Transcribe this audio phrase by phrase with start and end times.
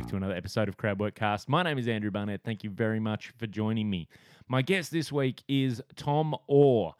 [0.00, 1.46] back to another episode of Crowd Workcast.
[1.46, 2.40] My name is Andrew Barnett.
[2.42, 4.08] Thank you very much for joining me.
[4.48, 6.94] My guest this week is Tom Orr.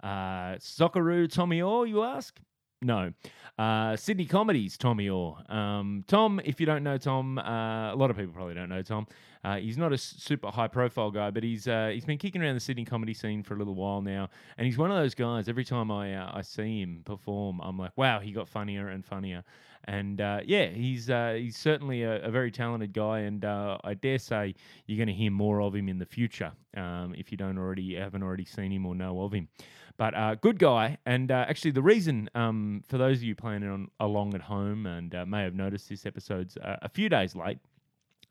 [0.00, 2.38] Uh, Socceroo Tommy Oar, you ask?
[2.80, 3.12] No.
[3.58, 5.36] Uh, Sydney Comedies, Tommy Orr.
[5.48, 8.82] Um, Tom, if you don't know Tom, uh, a lot of people probably don't know
[8.82, 9.08] Tom.
[9.42, 12.54] Uh, he's not a super high profile guy, but he's uh, he's been kicking around
[12.54, 15.48] the Sydney comedy scene for a little while now, and he's one of those guys.
[15.48, 19.04] Every time I uh, I see him perform, I'm like, wow, he got funnier and
[19.04, 19.44] funnier.
[19.86, 23.94] And uh, yeah, he's uh, he's certainly a, a very talented guy, and uh, I
[23.94, 24.54] dare say
[24.86, 27.94] you're going to hear more of him in the future um, if you don't already
[27.94, 29.48] haven't already seen him or know of him.
[29.96, 33.68] But uh, good guy, and uh, actually the reason um, for those of you planning
[33.68, 37.58] on along at home and uh, may have noticed this episode's a few days late,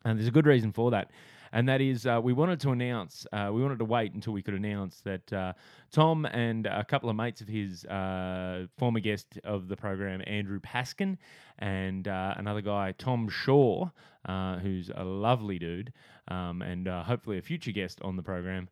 [0.04, 1.10] and there's a good reason for that.
[1.54, 4.42] And that is, uh, we wanted to announce, uh, we wanted to wait until we
[4.42, 5.52] could announce that uh,
[5.92, 10.58] Tom and a couple of mates of his, uh, former guest of the program, Andrew
[10.58, 11.16] Paskin,
[11.60, 13.88] and uh, another guy, Tom Shaw,
[14.24, 15.92] uh, who's a lovely dude,
[16.26, 18.68] um, and hopefully a future guest on the program,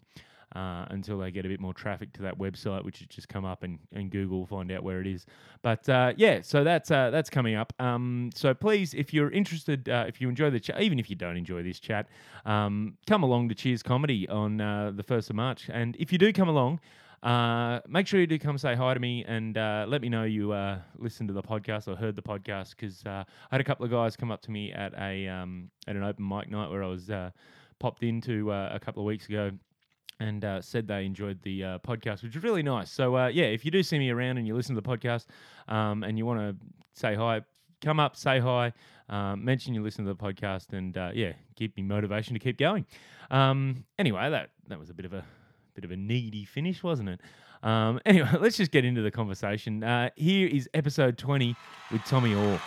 [0.55, 3.45] uh, until they get a bit more traffic to that website, which has just come
[3.45, 5.27] up and, and Google find out where it is.
[5.63, 7.73] But uh, yeah, so that's uh, that's coming up.
[7.79, 11.17] Um, so please, if you're interested, uh, if you enjoy the chat, even if you
[11.17, 12.09] don't enjoy this chat,
[12.45, 15.71] um, come along to Cheers Comedy on uh, the first of March.
[15.73, 16.81] And if you do come along.
[17.23, 20.25] Uh, make sure you do come say hi to me and uh, let me know
[20.25, 23.85] you uh, listened to the podcast or heard the podcast because I had a couple
[23.85, 26.83] of guys come up to me at a um, at an open mic night where
[26.83, 27.13] I was
[27.79, 29.53] popped into a couple of weeks ago
[30.23, 32.91] and uh, said they enjoyed the uh, podcast, which is really nice.
[32.91, 35.27] So uh, yeah, if you do see me around and you listen to the podcast
[35.69, 36.57] um, and you want to
[36.93, 37.43] say hi,
[37.81, 38.73] come up, say hi,
[39.09, 42.57] um, mention you listen to the podcast, and uh, yeah, keep me motivation to keep
[42.57, 42.87] going.
[43.31, 45.25] Um, anyway, that that was a bit of a
[45.75, 47.21] bit of a needy finish, wasn't it?
[47.65, 49.83] Um, anyway, let's just get into the conversation.
[49.83, 51.57] Uh, here is episode twenty
[51.91, 52.61] with Tommy Orr.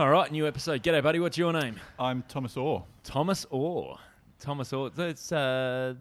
[0.00, 0.82] All right, new episode.
[0.82, 1.20] G'day, buddy.
[1.20, 1.76] What's your name?
[1.98, 2.84] I'm Thomas Orr.
[3.04, 3.98] Thomas Orr.
[4.38, 4.88] Thomas Orr.
[4.88, 5.92] That's uh,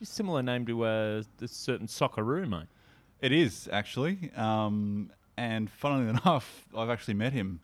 [0.00, 2.68] similar name to uh, a certain Socceroo, mate.
[3.20, 7.58] It is actually, um, and funnily enough, I've actually met him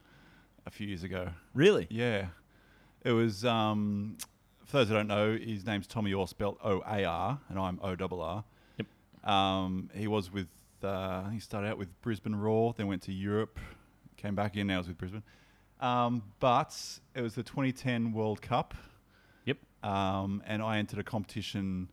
[0.66, 1.28] a few years ago.
[1.54, 1.86] Really?
[1.90, 2.26] Yeah,
[3.04, 3.44] it was.
[3.44, 4.16] Um,
[4.64, 7.78] for those who don't know, his name's Tommy Oar, spelled O A R, and I'm
[7.80, 8.42] O double R.
[8.78, 9.30] Yep.
[9.32, 10.48] Um, he was with.
[10.82, 13.60] Uh, he started out with Brisbane Roar, then went to Europe,
[14.16, 14.66] came back in.
[14.66, 15.22] Now he's with Brisbane.
[15.84, 16.74] Um, but
[17.14, 18.74] it was the 2010 World Cup.
[19.44, 19.58] Yep.
[19.82, 21.90] um, and I entered a competition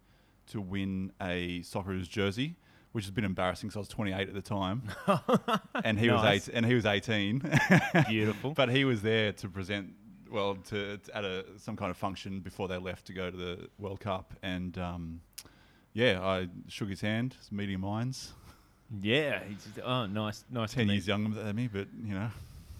[0.47, 2.55] to win a Socceroos jersey,
[2.93, 4.83] which has been embarrassing because I was 28 at the time,
[5.83, 6.23] and he Nice.
[6.23, 7.43] was eight, and he was 18.
[8.07, 8.51] Beautiful.
[8.55, 9.93] but he was there to present,
[10.31, 13.35] well, to, to at a some kind of function before they left to go to
[13.37, 15.19] the World Cup, and um,
[15.93, 17.35] yeah, I shook his hand.
[17.39, 18.31] It's meeting minds.
[19.01, 19.39] Yeah.
[19.47, 20.69] He's, oh, nice, nice.
[20.71, 22.29] to Ten years younger than me, but you know,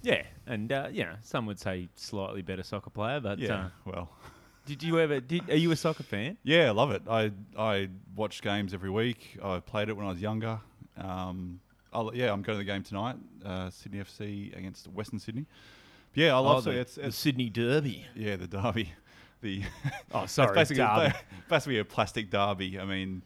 [0.04, 3.56] Yeah, and uh, you know, some would say slightly better soccer player, but yeah.
[3.56, 4.10] uh, well,
[4.66, 5.20] did you ever?
[5.20, 6.38] Did, are you a soccer fan?
[6.44, 7.04] Yeah, I love it.
[7.10, 9.38] I I watch games every week.
[9.44, 10.60] I played it when I was younger.
[10.98, 11.60] Um,
[11.94, 13.16] I'll, yeah, I'm going to the game tonight.
[13.46, 15.46] Uh, Sydney FC against Western Sydney.
[16.14, 16.74] But yeah, I love oh, it.
[16.74, 18.06] the, It's, the Sydney Derby.
[18.16, 18.92] yeah, the derby.
[19.42, 19.64] The
[20.14, 21.16] Oh, it's sorry, basically derby.
[21.50, 22.80] basically a plastic derby.
[22.80, 23.24] I mean,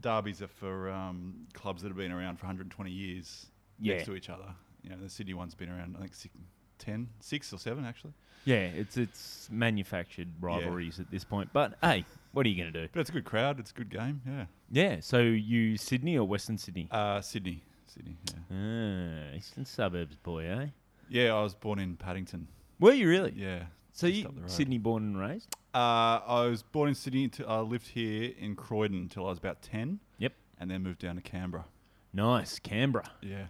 [0.00, 3.46] derbies are for um, clubs that have been around for 120 years
[3.80, 3.94] Yeah.
[3.94, 4.54] next to each other.
[4.84, 6.34] You know, the Sydney one's been around, I think, six,
[6.78, 8.12] 10, six or seven actually.
[8.44, 11.48] Yeah, it's it's manufactured rivalries at this point.
[11.54, 12.88] But hey, what are you going to do?
[12.92, 13.58] But it's a good crowd.
[13.58, 14.20] It's a good game.
[14.26, 14.44] Yeah.
[14.70, 14.96] Yeah.
[15.00, 16.88] So you Sydney or Western Sydney?
[16.90, 17.62] Uh, Sydney.
[17.86, 18.18] Sydney.
[18.30, 18.56] Yeah.
[19.32, 20.66] Ah, eastern suburbs boy, eh?
[21.08, 22.48] Yeah, I was born in Paddington.
[22.80, 23.32] Were you really?
[23.34, 23.64] Yeah.
[23.92, 24.28] So you.
[24.46, 25.54] Sydney born and raised?
[25.72, 27.24] Uh, I was born in Sydney.
[27.24, 30.00] Until, I lived here in Croydon until I was about ten.
[30.18, 30.32] Yep.
[30.60, 31.64] And then moved down to Canberra.
[32.12, 33.10] Nice, Canberra.
[33.22, 33.46] Yeah.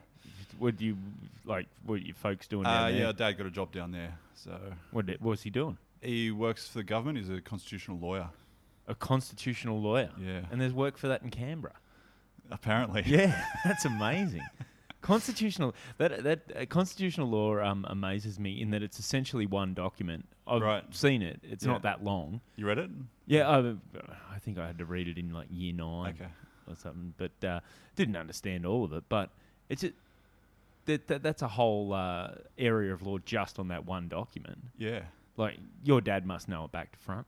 [0.58, 0.96] What do you
[1.44, 1.66] like?
[1.84, 3.00] What your folks doing Uh, down there?
[3.06, 4.58] yeah, Dad got a job down there, so
[4.90, 5.78] What did- what was he doing?
[6.02, 7.18] he works for the government.
[7.18, 8.28] He's a constitutional lawyer.
[8.86, 10.10] A constitutional lawyer.
[10.18, 10.42] Yeah.
[10.50, 11.74] And there's work for that in Canberra.
[12.50, 13.02] Apparently.
[13.06, 14.42] Yeah, that's amazing.
[15.00, 20.26] constitutional that that uh, constitutional law um, amazes me in that it's essentially one document.
[20.46, 20.94] I've Right.
[20.94, 21.40] seen it.
[21.42, 21.72] It's Yeah.
[21.72, 22.40] not that long.
[22.56, 22.90] You read it?
[23.26, 23.74] Yeah, I,
[24.34, 26.30] I think I had to read it in like year nine Okay.
[26.68, 27.60] or something, but uh,
[27.96, 29.04] didn't understand all of it.
[29.08, 29.30] But
[29.70, 29.92] it's a,
[30.86, 34.58] that, that that's a whole uh, area of law just on that one document.
[34.76, 35.02] Yeah.
[35.36, 37.26] Like your dad must know it back to front.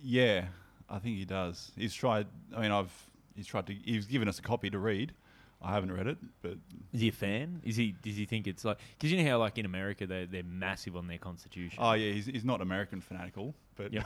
[0.00, 0.46] Yeah,
[0.88, 1.72] I think he does.
[1.76, 2.26] He's tried.
[2.56, 2.92] I mean, I've
[3.34, 3.74] he's tried to.
[3.74, 5.12] He's given us a copy to read.
[5.60, 6.52] I haven't read it, but
[6.92, 7.60] Is he a fan?
[7.64, 7.96] Is he?
[8.00, 8.78] Does he think it's like?
[8.96, 11.78] Because you know how like in America they they're massive on their constitution.
[11.82, 13.92] oh yeah, he's, he's not American fanatical, but.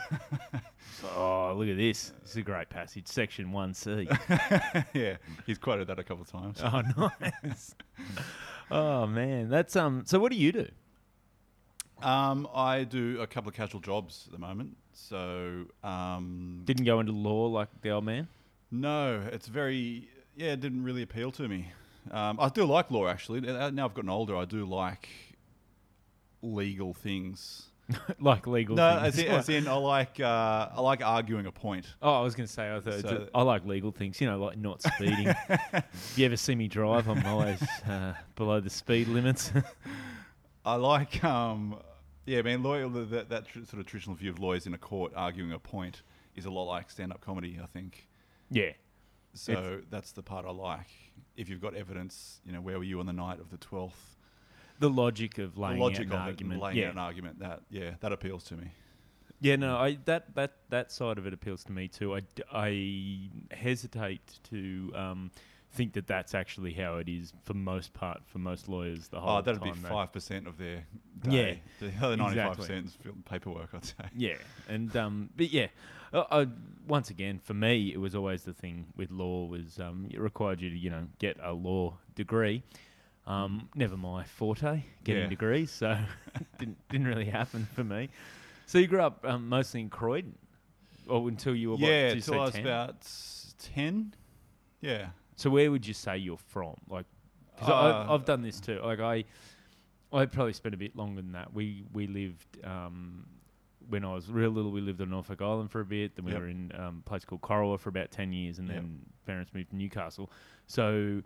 [1.17, 2.13] Oh, look at this.
[2.23, 3.07] This is a great passage.
[3.07, 4.85] Section 1C.
[4.95, 5.17] yeah,
[5.47, 6.61] he's quoted that a couple of times.
[6.63, 6.83] oh,
[7.43, 7.75] nice.
[8.73, 9.49] oh, man.
[9.49, 10.03] That's um.
[10.07, 10.69] So, what do you do?
[12.03, 14.77] Um, I do a couple of casual jobs at the moment.
[14.93, 18.29] So um, Didn't go into law like the old man?
[18.71, 20.53] no, it's very yeah.
[20.53, 21.69] It didn't really appeal to me.
[22.11, 23.41] Um, I do like law actually.
[23.41, 25.09] Now I've gotten older, I do like
[26.43, 27.67] legal things.
[28.21, 29.19] like legal no, things.
[29.19, 31.87] in, as in I like uh, I like arguing a point.
[32.01, 34.39] Oh, I was going to say, I, thought So- I like legal things, you know,
[34.39, 35.29] like not speeding.
[35.49, 39.53] if you ever see me drive, I'm always uh, below the speed limits.
[40.65, 41.77] I like, um,
[42.25, 45.13] yeah, man, lawyer, that, that tr- sort of traditional view of lawyers in a court
[45.17, 46.03] arguing a point
[46.37, 48.09] is a lot like stand up comedy, I think.
[48.51, 48.71] yeah.
[49.35, 50.91] So that's the part I like.
[51.39, 53.93] If you've got evidence, you know, where were you on the night of the 12th?
[54.79, 56.61] The logic of The laying logic out an of argument.
[56.63, 56.87] laying yeah.
[56.87, 58.71] out an argument, that, yeah, that appeals to me.
[59.41, 62.17] Yeah, no, I that that that side of it appeals to me too.
[62.53, 65.31] I hesitate to um,
[65.73, 69.09] think that that's actually how it is for most part for most lawyers.
[69.09, 70.85] The whole Oh, that'd be they- 5% of their
[71.29, 71.55] Yeah.
[71.81, 73.95] The other 95% is paperwork, I'd say.
[74.15, 74.37] Yeah,
[74.69, 75.69] and um, but yeah,
[76.13, 76.47] uh, I,
[76.87, 80.61] once again, for me, it was always the thing with law was um, it required
[80.61, 82.63] you to you know get a law degree.
[83.27, 85.29] Um, never my forte, getting Yeah.
[85.29, 85.97] degrees, so
[86.59, 88.09] didn't didn't really happen for me.
[88.67, 90.37] So you grew up um, mostly in Croydon,
[91.07, 92.61] or until you were yeah, until I was 10?
[92.67, 93.07] about
[93.75, 94.15] 10.
[94.81, 95.09] Yeah.
[95.37, 96.75] So where would you say you're from?
[96.89, 97.07] Like,
[97.55, 98.81] because Uh, I've done this too.
[98.83, 99.25] Like I,
[100.13, 101.53] I probably spent a bit longer than that.
[101.55, 103.27] We we lived um,
[103.89, 104.73] when I was real little.
[104.73, 106.17] We lived on Norfolk Island for a bit.
[106.17, 106.41] Then we Yep.
[106.41, 108.77] were in um, a place called Corowa for about ten years, and Yep.
[108.77, 110.31] then parents moved to Newcastle.
[110.67, 111.23] So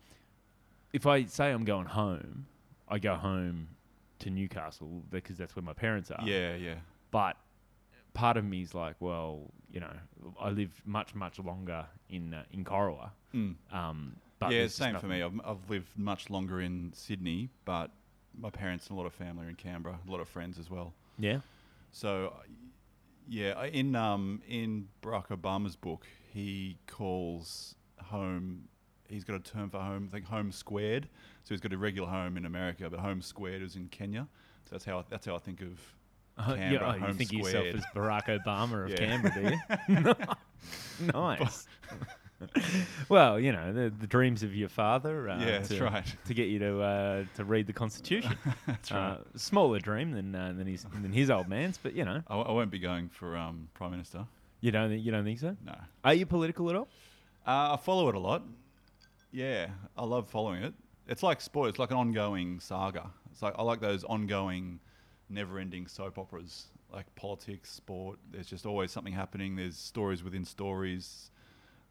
[0.97, 2.47] if I say I'm going home,
[2.89, 3.69] I go home
[4.21, 6.25] to Newcastle because that's where my parents are.
[6.25, 6.77] Yeah, yeah.
[7.11, 7.37] But
[8.15, 9.93] part of me is like, well, you know,
[10.41, 13.11] I live much much longer in uh, in Corowa.
[13.35, 13.57] Mm.
[13.71, 15.23] Um, but yeah, same for me.
[15.23, 17.91] I've, I've lived much longer in Sydney, but
[18.39, 20.71] my parents and a lot of family are in Canberra, a lot of friends as
[20.71, 20.95] well.
[21.19, 21.41] Yeah.
[21.93, 22.43] So, uh,
[23.29, 28.69] yeah, in um, in Barack Obama's book, he calls home.
[29.09, 30.09] He's got a term for home.
[30.09, 31.09] I think home squared.
[31.45, 34.27] So he's got a regular home in America, but home squared is in Kenya.
[34.65, 35.79] So that's how I, that's how I think of
[36.39, 38.97] Uh, yeah, Canberra, oh, you think of yourself as Barack Obama of Yeah.
[38.97, 39.59] Canberra,
[39.89, 40.15] do you?
[41.15, 41.67] nice.
[43.09, 45.29] well, you know the, the dreams of your father.
[45.31, 46.05] Uh, Yeah, that's to, right.
[46.27, 48.37] To get you to uh, to read the Constitution.
[48.67, 49.13] That's right.
[49.13, 52.37] Uh, smaller dream than uh, than his than his old man's, but you know I,
[52.37, 54.27] I won't be going for um, prime minister.
[54.61, 55.57] you don't think- you don't think so?
[55.65, 56.89] No, Are you political at all?
[57.47, 58.43] uh, I follow it a lot.
[59.37, 59.67] Yeah,
[59.99, 60.73] I love following it.
[61.07, 61.69] It's like sport.
[61.69, 63.11] It's like an ongoing saga.
[63.31, 64.81] It's like I like those ongoing,
[65.29, 68.19] never-ending soap operas, like politics, sport.
[68.33, 69.55] There's just always something happening.
[69.55, 71.31] There's stories within stories.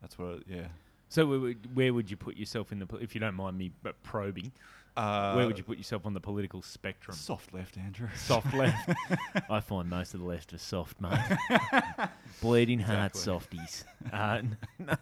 [0.01, 0.39] That's what.
[0.47, 0.69] Yeah.
[1.09, 3.59] So where would, where would you put yourself in the po- if you don't mind
[3.59, 4.51] me but probing?
[4.97, 7.15] Uh, where would you put yourself on the political spectrum?
[7.15, 8.07] Soft left, Andrew.
[8.15, 8.89] Soft left.
[9.51, 11.19] I find most of the left are soft, mate.
[12.41, 13.21] Bleeding heart Exactly.
[13.21, 13.85] softies.
[14.13, 14.41] Uh,
[14.77, 14.93] no,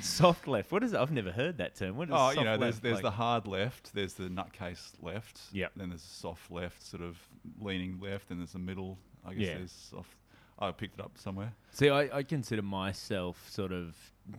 [0.00, 0.72] soft left.
[0.72, 0.98] What is it?
[0.98, 1.96] I've never heard that term.
[1.96, 3.02] What is Oh, soft you know, there's left there's like?
[3.04, 5.40] the hard left, there's the nutcase left.
[5.52, 5.68] Yeah.
[5.76, 7.16] Then there's the soft left, sort of
[7.60, 8.98] leaning left, and there's the middle.
[9.24, 9.54] I guess Yeah.
[9.58, 10.16] there's soft.
[10.58, 11.54] I picked it up somewhere.
[11.70, 13.94] See, I, I consider myself sort of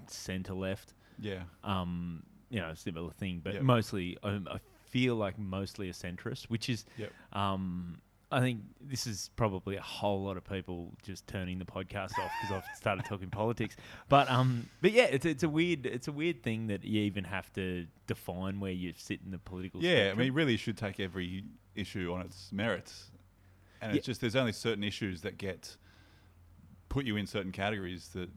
[0.08, 0.94] centre left.
[1.20, 1.44] Yeah.
[1.64, 3.64] Um, you know, similar thing, but Yep.
[3.64, 7.12] mostly um, I feel like mostly a centrist, which is Yep.
[7.32, 12.18] um, I think this is probably a whole lot of people just turning the podcast
[12.18, 13.76] off because I've started talking politics.
[14.08, 17.26] But um, but yeah, it's it's a weird it's a weird thing that you even
[17.26, 19.84] have to define where you sit in the political.
[19.84, 20.18] Yeah, I spectrum.
[20.20, 21.44] mean, you really should take every
[21.76, 23.12] issue on its merits,
[23.82, 25.76] and it's just there's only certain issues that get
[26.90, 28.30] put you in certain categories that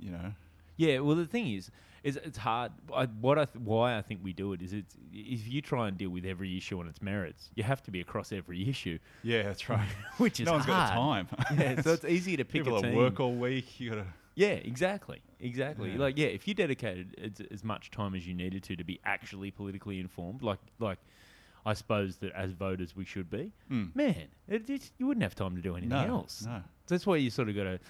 [0.00, 0.32] you know.
[0.76, 1.70] Yeah, well, the thing is,
[2.06, 2.72] is it's hard.
[2.94, 5.88] I, what I th- why I think we do it is it's if you try
[5.88, 8.98] and deal with every issue on its merits, you have to be across every issue,
[9.22, 9.88] Yeah, that's right.
[10.18, 11.28] which is no one's got the time.
[11.58, 13.80] Yeah, so it's easy to pick People a work all week.
[13.80, 14.06] You gotta.
[14.34, 15.92] Yeah, exactly, exactly.
[15.92, 15.98] Yeah.
[15.98, 19.00] Like, yeah, if you dedicated as, as much time as you needed to to be
[19.04, 20.98] actually politically informed, like, like,
[21.64, 23.52] I suppose that as voters we should be.
[23.72, 23.96] Mm.
[23.96, 26.44] Man, it, it, you wouldn't have time to do anything No, else.
[26.46, 26.58] no.
[26.86, 27.80] So that's why you sort of got to,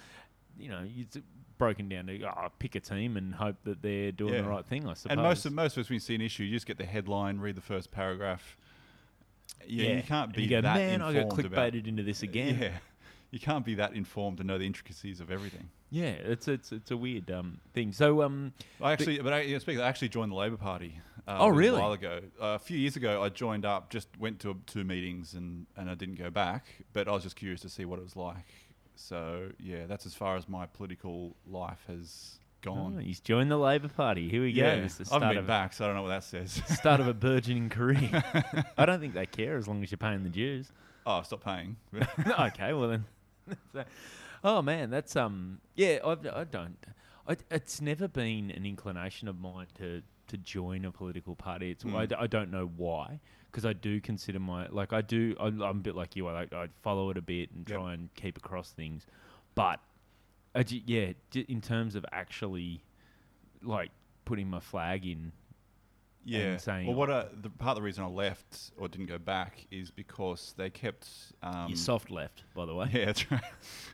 [0.57, 1.17] you know, it's
[1.57, 4.41] broken down to oh, pick a team and hope that they're doing Yeah.
[4.41, 4.87] the right thing.
[4.87, 5.11] I suppose.
[5.11, 6.85] And most of most of us, when you see an issue, you just get the
[6.85, 8.57] headline, read the first paragraph.
[9.65, 12.21] Yeah, you can't be you go, that man, I got informed about- clickbaited into this
[12.23, 12.57] again.
[12.61, 12.71] Yeah,
[13.31, 15.69] you can't be that informed to know the intricacies of everything.
[15.89, 17.93] Yeah, it's it's it's a weird um thing.
[17.93, 20.99] So um, I actually, but I, yeah, speaking, I actually joined the Labor Party.
[21.27, 21.79] Uh, Oh, a really?
[21.81, 23.89] while ago, uh, a few years ago, I joined up.
[23.89, 26.65] Just went to two meetings and and I didn't go back.
[26.93, 28.45] But I was just curious to see what it was like.
[28.97, 32.99] So yeah, that's as far as my political life has oh, gone.
[32.99, 34.27] he's joined the Labor Party.
[34.29, 34.61] Here we go.
[34.63, 36.61] yeah, It's the I start haven't been back, so I don't know what that says.
[36.67, 38.23] start of a burgeoning career.
[38.77, 40.71] I don't think they care as long as you're paying the dues.
[41.05, 41.77] oh, stop paying.
[42.39, 43.05] okay, well then.
[43.73, 43.85] So-
[44.43, 45.99] oh man, that's um yeah.
[46.03, 46.77] I've, I don't.
[47.27, 51.71] I, it's never been an inclination of mine to to join a political party.
[51.71, 52.13] It's Mm.
[52.13, 53.19] I I, don't know why
[53.57, 55.35] because I do consider my like I do.
[55.39, 56.27] I, I'm a bit like you.
[56.27, 57.75] I like I follow it a bit and Yep.
[57.79, 59.07] try and keep across things,
[59.55, 59.79] but
[60.53, 62.83] I yeah, in terms of actually
[63.63, 63.89] like
[64.25, 65.31] putting my flag in
[66.23, 66.57] Yeah.
[66.57, 69.65] saying- well, what uh, the part of the reason I left or didn't go back
[69.71, 71.09] is because they kept.
[71.41, 72.91] Um, you soft left, by the way.
[72.93, 73.41] Yeah, that's right.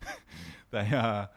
[0.71, 1.27] they uh,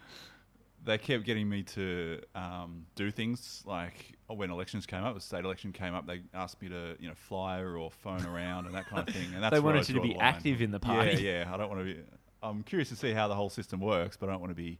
[0.87, 5.21] they kept getting me to um, do things like oh, when elections came up, the
[5.21, 8.75] state election came up, they asked me to you know flyer or phone around and
[8.75, 9.35] that kind of thing.
[9.35, 10.21] And that's They wanted you to be line.
[10.21, 11.23] active in the party.
[11.23, 11.55] Yeah, yeah.
[11.55, 12.01] I don't want to be.
[12.43, 14.79] I'm curious to see how the whole system works, but I don't want to be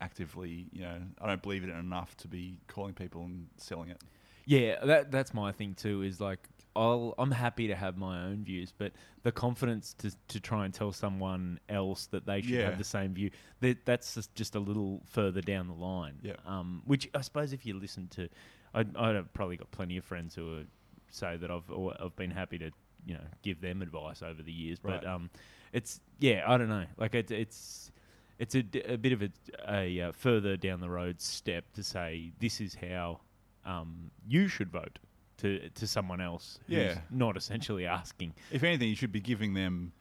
[0.00, 0.66] actively.
[0.72, 4.00] You know, I don't believe in it enough to be calling people and selling it.
[4.46, 6.02] Yeah, that that's my thing too.
[6.02, 8.92] Is like I'll I'm happy to have my own views, but
[9.22, 12.66] the confidence to to try and tell someone else that they should Yeah.
[12.70, 13.30] have the same view
[13.60, 16.18] that that's just, just a little further down the line.
[16.22, 16.40] Yep.
[16.46, 18.28] Um, which I suppose if you listen to,
[18.74, 20.64] I I've probably got plenty of friends who are,
[21.10, 22.70] say that I've al- I've been happy to
[23.06, 25.30] you know give them advice over the years, but um,
[25.72, 27.90] it's yeah I don't know like it, it's.
[28.38, 29.30] It's a, d- a bit of a,
[29.66, 33.20] a uh, further down the road step to say this is how
[33.64, 34.98] um, you should vote
[35.38, 37.00] to to someone else who's Yeah.
[37.10, 38.34] not essentially asking.
[38.50, 39.92] If anything, you should be giving them,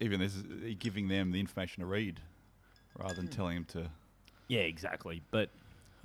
[0.00, 2.20] even this, is- giving them the information to read,
[2.98, 3.90] rather than telling them to.
[4.48, 5.22] Yeah, exactly.
[5.30, 5.50] But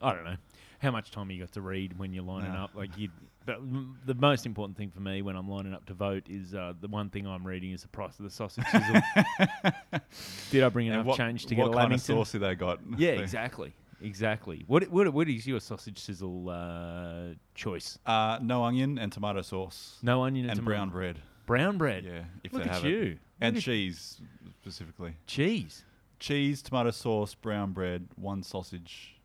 [0.02, 0.38] I don't know
[0.80, 2.60] how much time you got to read when you're lining No.
[2.66, 2.76] up.
[2.76, 3.10] Like you,
[3.46, 6.54] but m- the most important thing for me when I'm lining up to vote is
[6.54, 9.02] uh, the one thing I'm reading is the price of the sausage sizzle.
[10.52, 12.16] Did I bring enough change to get a what kind of Lamington?
[12.16, 12.80] sauce have they got?
[12.98, 13.74] Yeah, They- exactly,
[14.06, 14.64] exactly.
[14.68, 17.98] What what what is your sausage sizzle uh, choice?
[18.06, 19.98] Uh, no onion and tomato sauce.
[20.02, 21.20] No onion and tomato- brown bread.
[21.46, 22.04] Brown bread.
[22.06, 23.02] Yeah, if Look they at have you.
[23.02, 23.18] it.
[23.42, 24.22] And Look at- cheese
[24.62, 25.16] specifically.
[25.28, 25.84] Cheese.
[26.20, 29.16] Cheese, tomato sauce, brown bread, one sausage.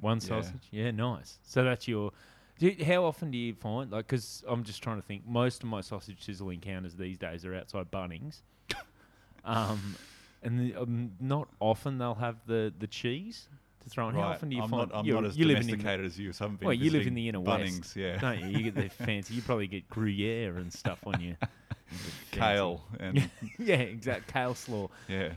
[0.00, 0.28] One Yeah.
[0.28, 0.62] sausage.
[0.70, 1.38] Yeah, nice.
[1.42, 2.10] So that's your.
[2.58, 4.06] Do you- how often do you find like?
[4.06, 5.26] Because I'm just trying to think.
[5.26, 8.42] Most of my sausage sizzle encounters these days are outside Bunnings,
[9.44, 9.94] um,
[10.42, 13.48] and the, um, not often they'll have the the cheese
[13.80, 14.14] to throw in.
[14.14, 14.34] How Right.
[14.34, 14.90] often do you I'm find?
[14.90, 16.32] not, I'm not as you live in domesticated as you.
[16.32, 18.18] So I haven't been well, you live in the inner Bunnings, west, yeah.
[18.20, 18.48] don't you?
[18.58, 19.34] You get the fancy.
[19.34, 21.36] You probably get Gruyere and stuff on you.
[22.30, 24.88] Kale and yeah, exact kale slaw.
[25.08, 25.32] yeah,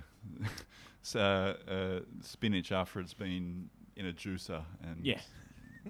[1.01, 5.19] so, uh, spinach after it's been in a juicer and Yeah,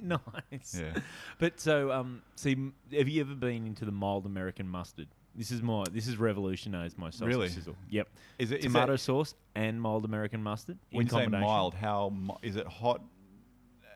[0.02, 0.80] nice.
[0.80, 1.00] yeah.
[1.40, 2.56] But so, um, see,
[2.94, 5.08] have you ever been into the mild American mustard?
[5.36, 7.50] This is my this has revolutionised my sausage Really?
[7.50, 7.76] sizzle.
[7.90, 8.08] Yep,
[8.40, 11.48] Is it is tomato that, sauce and mild American mustard in when you say combination.
[11.48, 11.74] mild?
[11.74, 13.02] How mi- is it hot?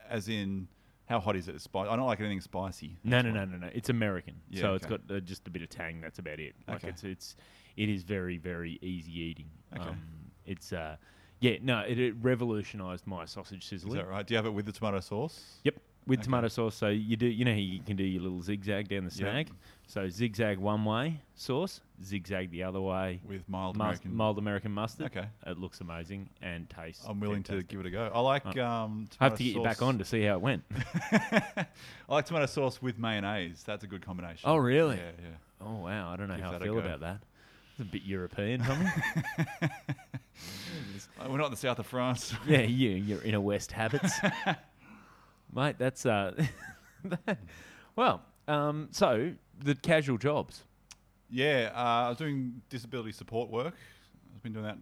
[0.09, 0.67] As in,
[1.05, 1.59] how hot is it?
[1.61, 1.89] Spicy?
[1.89, 2.97] I don't like anything spicy.
[3.03, 3.69] No, no, no, no, no.
[3.73, 4.97] It's American, Yeah, so it's okay.
[5.07, 5.99] got uh, just a bit of tang.
[6.01, 6.55] That's about it.
[6.67, 6.89] Like Okay.
[6.89, 7.35] it's it's
[7.75, 9.49] it is very very easy eating.
[9.75, 9.89] Okay.
[9.89, 10.01] Um,
[10.45, 10.95] it's uh,
[11.39, 13.89] yeah, no, it, it revolutionised my sausage sizzle.
[13.89, 13.97] Is sizzling.
[13.99, 14.25] that right?
[14.25, 15.59] Do you have it with the tomato sauce?
[15.65, 15.75] Yep.
[16.07, 16.23] With Okay.
[16.25, 16.73] tomato sauce.
[16.75, 19.49] So you do, you know, how you can do your little zigzag down the Yep.
[19.87, 23.21] So zigzag one way sauce, zigzag the other way.
[23.25, 24.15] with mild Mus- American.
[24.15, 25.05] mild American mustard.
[25.07, 27.05] Okay, It looks amazing and tastes.
[27.07, 27.67] I'm willing fantastic.
[27.69, 28.11] to give it a go.
[28.13, 28.45] I like.
[28.45, 28.57] Right.
[28.59, 30.63] Um, I have to get you back on to see how it went.
[31.11, 31.67] I
[32.09, 33.63] like tomato sauce with mayonnaise.
[33.63, 34.49] That's a good combination.
[34.49, 34.97] Oh, really?
[34.97, 35.35] Yeah, yeah.
[35.61, 37.19] Oh wow, I don't know how I feel about that.
[37.71, 38.87] It's a bit European, Tommy.
[39.39, 39.67] Uh,
[41.29, 42.33] We're not in the south of France.
[42.47, 44.13] yeah, you, your inner west habits,
[45.53, 45.75] mate.
[45.77, 46.33] That's uh,
[47.03, 47.39] that-
[47.95, 48.21] well.
[48.47, 50.63] Um, so the casual jobs.
[51.29, 53.73] yeah, uh, I was doing disability support work.
[54.35, 54.77] I've been doing that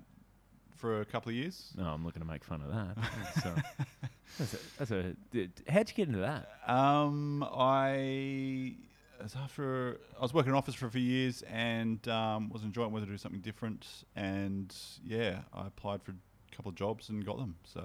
[0.75, 1.71] for a couple of years.
[1.75, 2.95] No, I'm looking to make fun of that.
[3.23, 3.55] That's, uh,
[4.37, 5.03] that's a, that's a.
[5.31, 6.47] d- d- How'd you get into that?
[6.71, 8.75] Um, I
[9.23, 12.61] was after I was working in an office for a few years and um, was
[12.63, 13.87] enjoying wanted to do something different.
[14.15, 17.55] And yeah, I applied for a couple of jobs and got them.
[17.63, 17.81] So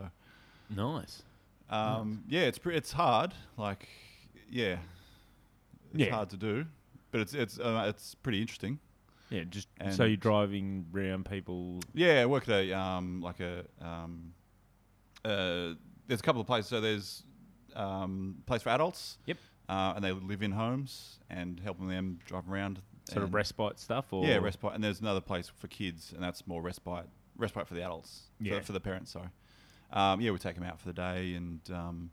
[0.68, 1.22] Nice.
[1.70, 3.32] Um, yeah, it's pre- it's hard.
[3.56, 3.88] Like
[4.48, 4.78] yeah,
[5.92, 6.10] it's Yeah.
[6.10, 6.66] hard to do,
[7.10, 8.78] but it's it's uh, it's pretty interesting.
[9.30, 11.80] Yeah, just so And- you're driving around people.
[11.94, 14.34] Yeah, I work at a um, like a um,
[15.24, 15.74] uh,
[16.06, 16.68] there's a couple of places.
[16.70, 17.22] So there's
[17.76, 19.18] um, place for adults.
[19.26, 19.38] Yep.
[19.68, 22.82] Uh, and they live in homes and helping them drive around.
[23.04, 24.72] Sort of respite stuff, or Yeah, respite.
[24.74, 27.06] And there's another place for kids, and that's more respite.
[27.36, 28.30] Respite for the adults.
[28.38, 28.60] for- Yeah.
[28.60, 29.12] For, the parents.
[29.12, 29.28] Sorry.
[29.92, 32.10] Um, yeah, we take them out for the day and um,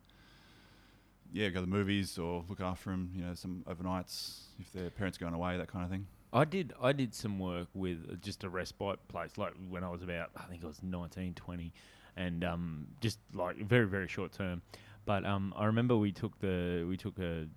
[1.31, 3.11] yeah, go to the movies or look after them.
[3.15, 6.07] You know, some overnights if their parents are going away, that kind of thing.
[6.33, 10.01] I did I did some work with just a respite place like when I was
[10.01, 11.73] about I think I was 19 20
[12.17, 14.61] and um, just like very very short term
[15.05, 17.47] but um, I remember we took the we took a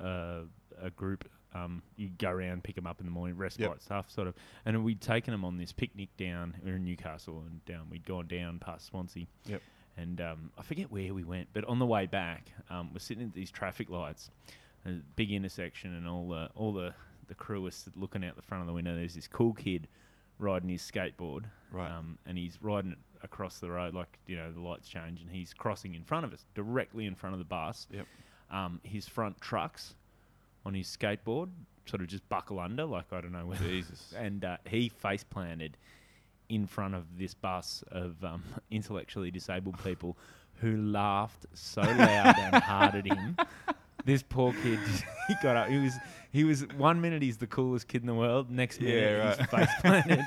[0.00, 0.44] a, a,
[0.86, 4.10] a group um, you go around pick them up in the morning rest respite stuff
[4.10, 7.64] sort of and we'd taken them on this picnic down we were in Newcastle and
[7.64, 9.60] down we'd gone down past Swansea Yep.
[9.96, 13.24] and um, I forget where we went but on the way back um, we're sitting
[13.24, 14.30] at these traffic lights
[14.86, 16.92] a big intersection and all the all the
[17.28, 18.94] the crew was looking out the front of the window.
[18.96, 19.86] There's this cool kid
[20.38, 21.88] riding his skateboard, Right.
[21.90, 25.30] Um, and he's riding it across the road, like you know the lights change, and
[25.30, 27.86] he's crossing in front of us, directly in front of the bus.
[27.92, 28.06] Yep.
[28.50, 29.94] Um, his front trucks
[30.64, 31.48] on his skateboard
[31.86, 33.64] sort of just buckle under, like I don't know whether.
[33.68, 34.14] Jesus.
[34.16, 35.76] And uh, he face planted
[36.48, 40.16] in front of this bus of um, intellectually disabled people
[40.60, 43.36] who laughed so loud and hard at him.
[44.04, 44.78] This poor kid,
[45.28, 45.68] he got up.
[45.68, 45.94] He was,
[46.32, 46.66] he was.
[46.76, 48.50] One minute he's the coolest kid in the world.
[48.50, 50.24] Next minute Yeah, he's face planted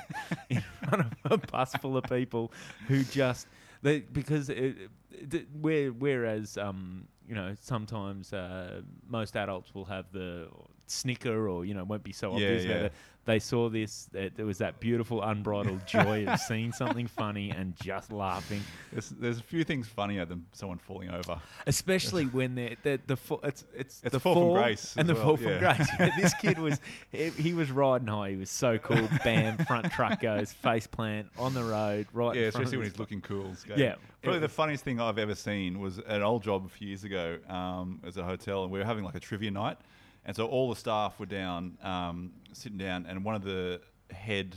[0.49, 2.53] in front of a bus full of people
[2.88, 3.47] who just
[3.81, 10.11] they because it, it, where whereas um you know sometimes uh, most adults will have
[10.11, 10.47] the
[10.88, 12.89] snicker or you know won't be so Yeah, obvious yeah.
[13.25, 13.31] It.
[13.31, 14.07] They saw this.
[14.11, 18.61] That there was that beautiful unbridled joy of seeing something funny and just laughing,
[18.91, 21.39] There's, there's a few things funnier than someone falling over.
[21.67, 25.13] especially when they're, the the fo- it's it's, It's the fall from grace and the
[25.15, 25.59] well, fall from yeah.
[25.59, 25.88] grace.
[25.99, 26.79] Yeah, this kid was
[27.11, 28.31] he, he was riding high.
[28.31, 29.07] He was so cool.
[29.23, 32.35] Bam, front truck goes, face plant on the road, right.
[32.35, 33.53] Yeah, in front especially when he's looking cool.
[33.75, 36.88] Yeah, Probably the funniest thing I've ever seen was at an old job a few
[36.88, 39.77] years ago um, as a hotel, and we were having like a trivia night.
[40.25, 44.55] And so all the staff were down, um, sitting down, and one of the head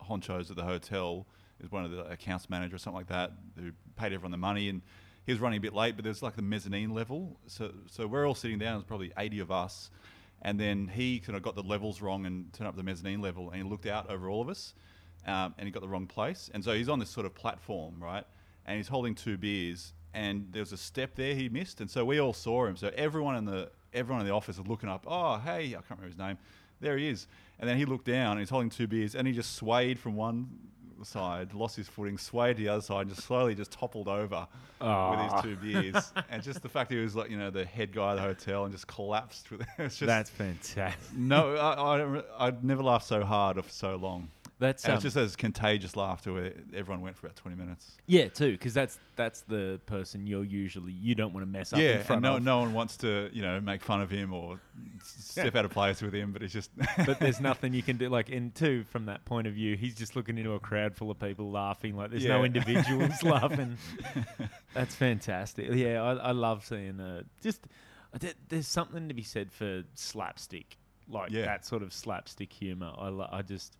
[0.00, 1.26] honchos at the hotel
[1.62, 4.68] is one of the accounts manager or something like that who paid everyone the money.
[4.68, 4.82] And
[5.24, 7.38] he was running a bit late, but there's like the mezzanine level.
[7.46, 9.90] So, so we're all sitting down, there's probably 80 of us.
[10.42, 13.50] And then he kind of got the levels wrong and turned up the mezzanine level,
[13.50, 14.74] and he looked out over all of us
[15.26, 16.50] um, and he got the wrong place.
[16.54, 18.24] And so he's on this sort of platform, right?
[18.64, 22.20] And he's holding two beers, and there's a step there he missed, and so we
[22.20, 22.76] all saw him.
[22.76, 25.04] So everyone in the everyone in the office was looking up.
[25.06, 26.38] Oh, hey, I can't remember his name.
[26.80, 27.26] There he is.
[27.58, 30.14] And then he looked down, and he's holding two beers, and he just swayed from
[30.14, 30.48] one
[31.02, 34.46] side, lost his footing, swayed to the other side, and just slowly just toppled over
[34.80, 35.40] with his ah.
[35.42, 36.12] two beers.
[36.30, 38.22] and just the fact that he was like, you know, the head guy of the
[38.22, 39.66] hotel, and just collapsed with it.
[39.78, 41.16] It's just That's fantastic.
[41.16, 44.28] no, I, I, I'd never laughed so hard or for so long.
[44.58, 47.92] That's um, it's just as contagious laughter where everyone went for about 20 minutes.
[48.06, 51.78] yeah, too, because that's that's the person you're usually you don't want to mess up
[51.78, 52.42] in yeah, and no, of.
[52.42, 54.58] no one wants to, you know, make fun of him or
[55.04, 56.70] step out of place with him, but it's just.
[57.06, 58.08] but there's nothing you can do.
[58.08, 61.10] Like, in two, from that point of view, he's just looking into a crowd full
[61.10, 61.94] of people laughing.
[61.94, 63.76] Like, there's no individuals laughing.
[64.74, 65.68] That's fantastic.
[65.72, 67.66] Yeah, I, I love seeing uh, just.
[68.48, 70.78] There's something to be said for slapstick,
[71.10, 71.44] like Yeah.
[71.44, 72.92] that sort of slapstick humor.
[72.96, 73.76] I, lo- I just,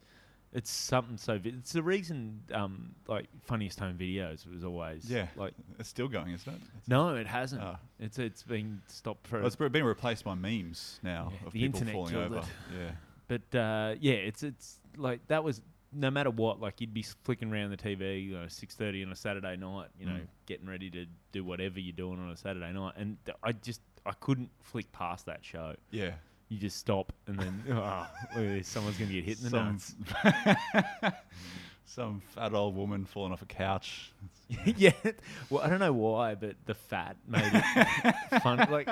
[0.57, 1.39] it's something so.
[1.39, 6.09] vi- It's the reason, um, like funniest home videos was always yeah, like it's still
[6.09, 6.61] going, isn't it?
[6.79, 7.63] It's, no, it hasn't.
[7.63, 7.77] Ah.
[8.01, 9.39] It's it's been stopped for.
[9.39, 12.39] well, it's been replaced by memes now Yeah, of the people internet falling killed over.
[12.39, 12.45] it.
[12.81, 12.91] Yeah.
[13.29, 15.61] But uh, yeah, it's it's like that was
[15.93, 19.11] no matter what, like you'd be flicking around the TV, you know, six thirty on
[19.13, 20.27] a Saturday night, you know, Mm.
[20.47, 23.81] getting ready to do whatever you're doing on a Saturday night, and th- I just
[24.05, 25.75] I couldn't flick past that show.
[25.91, 26.13] Yeah.
[26.49, 28.07] You just stop, and then oh,
[28.37, 29.81] this, someone's gonna get hit in the Some,
[31.03, 31.15] nuts.
[31.85, 34.13] some fat old woman falling off a couch.
[34.65, 34.93] yeah,
[35.51, 38.65] well, I don't know why, but the fat made it funny.
[38.71, 38.89] Like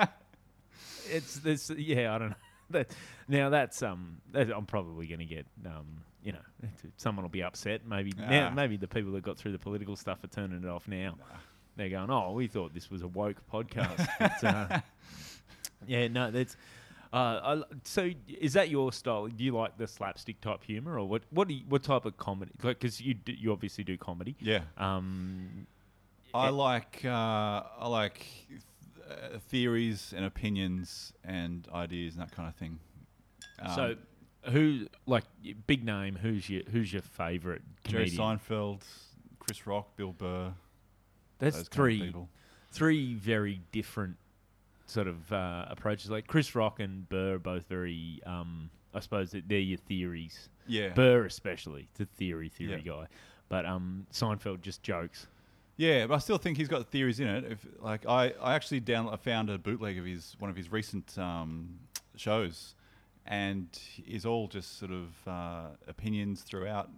[1.09, 2.35] it's this, yeah, I don't know.
[2.71, 2.91] That,
[3.27, 7.43] now that's um, that, I'm probably going to get um, you know, someone will be
[7.43, 7.81] upset.
[7.87, 8.53] Maybe now, Ah.
[8.53, 11.15] maybe the people that got through the political stuff are turning it off now.
[11.77, 14.07] They're going, oh, we thought this was a woke podcast.
[14.19, 14.79] But, uh,
[15.85, 16.57] yeah, no, that's.
[17.15, 19.27] Uh, I, so is that your style?
[19.27, 21.23] Do you like the slapstick type humor, or what?
[21.29, 22.51] What do you, what type of comedy?
[22.61, 24.35] Because you do, you obviously do comedy.
[24.41, 24.61] Yeah.
[24.77, 25.65] Um,
[26.33, 26.49] I Eh.
[26.49, 28.25] like uh, I like
[29.09, 32.79] uh, theories and opinions and ideas and that kind of thing.
[33.75, 33.95] so
[34.45, 35.23] Um, who like
[35.67, 36.17] big name?
[36.21, 38.39] Who's your who's your favorite Jerry comedian?
[38.39, 38.81] Seinfeld,
[39.39, 40.51] Chris Rock, Bill Burr.
[41.39, 42.13] That's those kind of three
[42.71, 44.17] three very different
[44.85, 46.09] sort of uh, approaches.
[46.09, 48.21] Like Chris Rock and Burr are both very.
[48.25, 50.49] Um, I suppose that they're your theories.
[50.67, 50.89] Yeah.
[50.89, 52.93] Burr especially, the theory theory Yeah.
[52.93, 53.07] guy.
[53.49, 55.27] But um, Seinfeld just jokes.
[55.77, 57.43] Yeah, but I still think he's got theories in it.
[57.51, 60.71] If like I, I actually down I found a bootleg of his one of his
[60.71, 61.77] recent um,
[62.15, 62.75] shows,
[63.25, 63.67] and
[64.07, 66.89] is all just sort of uh, opinions throughout.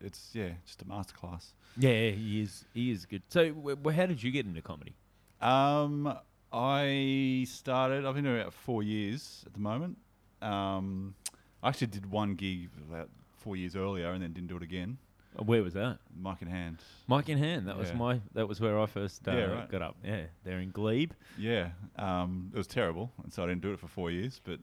[0.00, 1.52] It's yeah, just a masterclass.
[1.78, 2.64] Yeah, he is.
[2.74, 3.22] He is good.
[3.28, 4.94] So, w- w- how did you get into comedy?
[5.40, 6.12] Um,
[6.58, 8.06] I started.
[8.06, 9.98] I've been doing it about four years at the moment.
[10.40, 11.14] Um,
[11.62, 14.98] I actually did one gig about four years earlier, and then didn't do it again.
[15.36, 15.98] Uh, Where was that?
[16.16, 16.78] Mic in hand.
[17.08, 17.66] Mic in hand.
[17.66, 17.96] That was Yeah.
[17.96, 18.20] my.
[18.34, 19.68] That was where I first uh, Yeah, right.
[19.68, 19.96] got up.
[20.04, 21.10] Yeah, there in Glebe.
[21.36, 24.40] Yeah, um, it was terrible, and so I didn't do it for four years.
[24.44, 24.60] But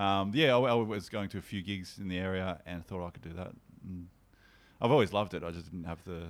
[0.00, 3.06] um, yeah, I, I was going to a few gigs in the area and thought
[3.06, 3.52] I could do that.
[3.84, 4.08] And
[4.80, 5.42] I've always loved it.
[5.44, 6.28] I just didn't have the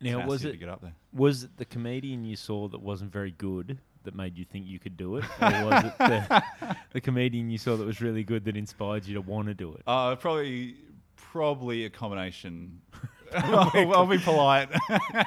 [0.00, 0.94] Now, was tenacity it to get up there?
[1.12, 4.78] was it the comedian you saw that wasn't very good that made you think you
[4.78, 6.44] could do it, or was it the,
[6.92, 9.72] the comedian you saw that was really good that inspired you to want to do
[9.74, 9.82] it?
[9.86, 10.76] Uh, probably,
[11.16, 12.80] probably a combination.
[13.34, 14.68] I'll, I'll be polite.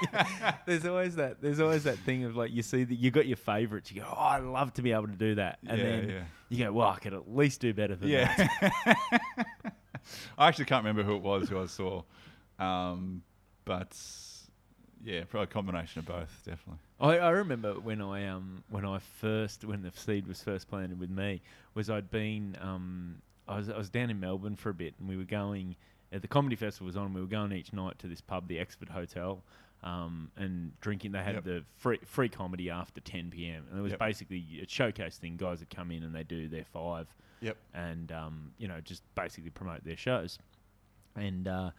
[0.66, 1.42] There's always that.
[1.42, 3.92] There's always that thing of like you see that you got your favorites.
[3.92, 6.24] You go, oh, I'd love to be able to do that, and Yeah, then yeah.
[6.50, 8.36] you go, well, I could at least do better than yeah.
[8.36, 9.34] that.
[10.38, 12.04] I actually can't remember who it was who I saw,
[12.60, 13.22] um,
[13.64, 13.98] but
[15.04, 16.80] yeah, probably a combination of both, definitely.
[17.00, 21.00] I, I remember when I um when I first when the seed was first planted
[21.00, 21.42] with me
[21.74, 25.10] was I'd been um I was I was down in Melbourne for a bit and
[25.10, 25.76] we were going
[26.14, 28.48] uh, the comedy festival was on and we were going each night to this pub
[28.48, 29.44] the Exford Hotel
[29.84, 31.44] um and drinking they had Yep.
[31.44, 33.66] the free free comedy after 10 p.m.
[33.70, 34.00] and it was Yep.
[34.00, 37.58] basically a showcase thing guys would come in and they do their five Yep.
[37.74, 40.40] and um, you know just basically promote their shows.
[41.18, 41.72] And uh,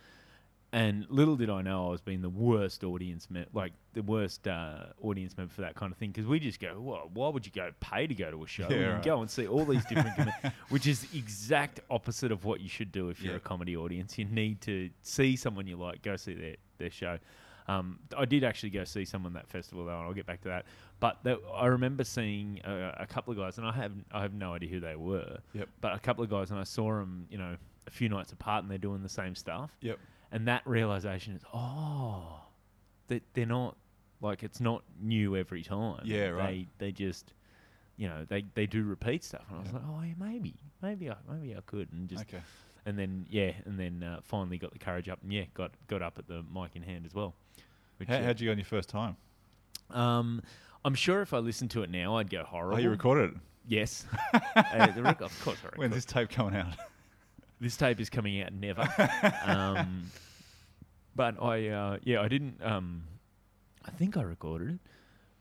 [0.74, 4.48] and little did I know I was being the worst audience me- like the worst
[4.48, 7.46] uh, audience member for that kind of thing because we just go, well, why would
[7.46, 8.66] you go pay to go to a show?
[8.68, 9.02] Yeah, right.
[9.04, 12.90] go and see all these different, com- which is exact opposite of what you should
[12.90, 13.36] do if you're Yeah.
[13.36, 14.18] a comedy audience.
[14.18, 17.18] You need to see someone you like, go see their their show.
[17.68, 20.48] Um, I did actually go see someone that festival though, and I'll get back to
[20.48, 20.66] that.
[21.00, 24.34] But that, I remember seeing a, a couple of guys, and I have I have
[24.34, 25.38] no idea who they were.
[25.54, 25.68] Yep.
[25.80, 27.56] But a couple of guys, and I saw them, you know,
[27.86, 29.70] a few nights apart, and they're doing the same stuff.
[29.80, 29.98] Yep.
[30.34, 32.40] And that realization is, oh,
[33.08, 33.76] they, they're not
[34.20, 36.00] like it's not new every time.
[36.04, 36.66] Yeah, right.
[36.78, 37.32] They they just,
[37.96, 39.78] you know, they, they do repeat stuff, and I was Yeah.
[39.78, 42.42] like, oh, yeah, maybe, maybe I maybe I could, and just Okay.
[42.84, 46.02] and then yeah, and then uh, finally got the courage up, and yeah, got got
[46.02, 47.34] up at the mic in hand as well.
[47.98, 49.16] Which, How, uh, how'd you go on your first time?
[49.90, 50.42] um,
[50.84, 52.76] I'm sure if I listened to it now, I'd go horrible.
[52.76, 53.36] Oh, you recorded it.
[53.68, 54.04] Yes,
[54.56, 55.78] uh, the rec- of course I record.
[55.78, 56.74] When's this tape coming out?
[57.60, 58.82] This tape is coming out never.
[59.44, 60.10] um,
[61.14, 62.62] but I, uh, yeah, I didn't.
[62.62, 63.04] Um,
[63.84, 64.78] I think I recorded it,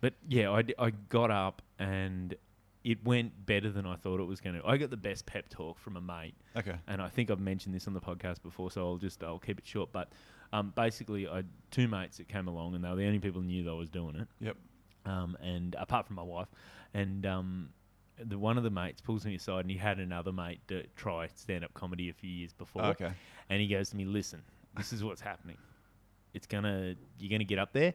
[0.02, 2.36] but yeah, I, d- I got up and
[2.84, 4.68] it went better than I thought it was going to.
[4.68, 6.76] I got the best pep talk from a mate, Okay.
[6.88, 9.58] and I think I've mentioned this on the podcast before, so I'll just I'll keep
[9.60, 9.92] it short.
[9.94, 10.12] But
[10.52, 13.42] um, basically, I had two mates that came along, and they were the only people
[13.42, 14.58] who knew that I was doing it Yep.
[15.06, 16.48] um, and apart from my wife,
[16.94, 17.70] and um,
[18.18, 21.28] the one of the mates pulls me aside, and he had another mate to try
[21.36, 23.12] stand up comedy a few years before, Okay.
[23.50, 24.42] and he goes to me, "Listen,
[24.78, 25.58] this is what's happening.
[26.34, 27.94] It's gonna you're gonna get up there.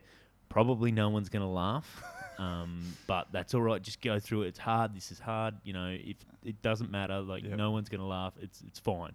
[0.48, 2.02] Probably no one's gonna laugh."
[2.38, 3.82] Um, but that's all right.
[3.82, 4.48] Just go through it.
[4.50, 4.94] It's hard.
[4.94, 5.56] This is hard.
[5.64, 7.56] You know, if it doesn't matter, like Yep.
[7.56, 8.32] no one's gonna laugh.
[8.40, 9.10] It's it's fine.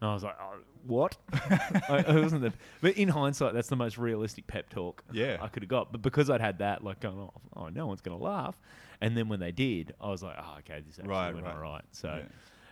[0.00, 3.76] And I was like, oh, "What?" I, I wasn't the, but in hindsight, that's the
[3.76, 5.38] most realistic pep talk Yeah.
[5.40, 5.90] I could have got.
[5.92, 8.60] But because I'd had that, like going, "Oh, oh no one's gonna laugh,"
[9.00, 11.54] and then when they did, I was like, "Oh, okay, this actually Right, went right.
[11.54, 12.24] all right." So, Yeah.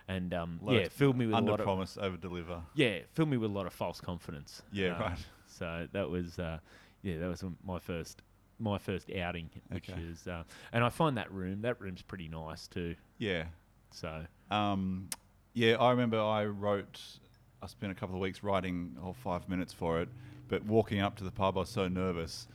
[0.07, 2.61] and um, yeah, filled me with a under lot of promise, over deliver.
[2.75, 4.61] yeah, filled me with a lot of false confidence.
[4.71, 5.17] Yeah, Uh, right.
[5.47, 6.59] So that was uh,
[7.01, 8.21] yeah, that was my first
[8.59, 9.99] my first outing, which Okay.
[10.03, 12.95] is uh, and I find that room that room's pretty nice too.
[13.17, 13.45] Yeah.
[13.89, 15.09] So Um,
[15.55, 17.01] yeah, I remember I wrote,
[17.63, 20.09] I spent a couple of weeks writing all five minutes for it,
[20.47, 22.47] but walking up to the pub, I was so nervous.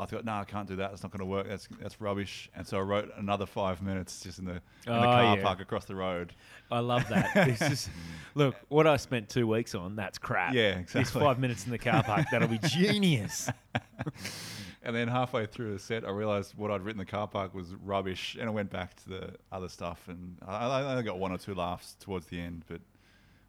[0.00, 0.90] I thought, no, I can't do that.
[0.90, 1.48] That's not going to work.
[1.48, 2.50] That's that's rubbish.
[2.56, 5.42] And so I wrote another five minutes just in the, in the Oh, car yeah.
[5.42, 6.32] park across the road.
[6.72, 7.30] I love that.
[7.48, 7.88] it's just
[8.34, 9.94] look what I spent two weeks on.
[9.94, 10.54] That's crap.
[10.54, 11.20] Yeah, This exactly.
[11.20, 13.48] five minutes in the car park that'll be genius.
[14.84, 17.54] And then halfway through the set, I realized what I'd written in the car park
[17.54, 21.18] was rubbish, and I went back to the other stuff, and I, I only got
[21.20, 22.80] one or two laughs towards the end, but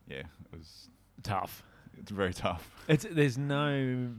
[0.08, 0.90] yeah, it was
[1.24, 1.64] Tough.
[2.00, 2.70] it's very tough.
[2.88, 4.10] It's there's no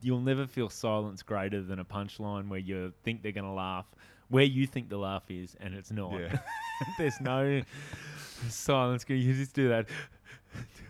[0.00, 3.86] you'll never feel silence greater than a punchline where you think they're gonna laugh,
[4.28, 6.12] where you think the laugh is, and it's not.
[6.18, 6.38] Yeah.
[6.98, 7.62] there's no
[8.48, 9.04] silence.
[9.08, 9.88] You just do that.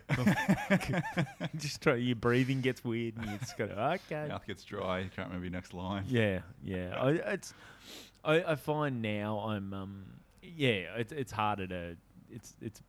[1.57, 1.95] just try.
[1.95, 3.65] Your breathing gets weird, and you just go,
[4.09, 4.27] okay.
[4.27, 4.99] Mouth gets dry.
[4.99, 6.05] You can't remember your next line.
[6.07, 6.95] Yeah, yeah.
[7.01, 7.53] I, it's
[8.23, 10.05] I, I find now I'm um
[10.41, 11.97] yeah it's it's harder to
[12.31, 12.81] it's it's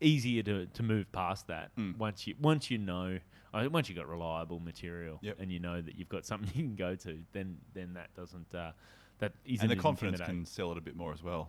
[0.00, 1.96] easier to, to move past that Mm.
[1.98, 3.18] once you once you know
[3.52, 5.36] uh, once you got reliable material Yep.
[5.40, 8.54] and you know that you've got something you can go to then then that doesn't
[8.54, 8.72] uh,
[9.20, 11.48] that isn't and the confidence can sell it a bit more as well.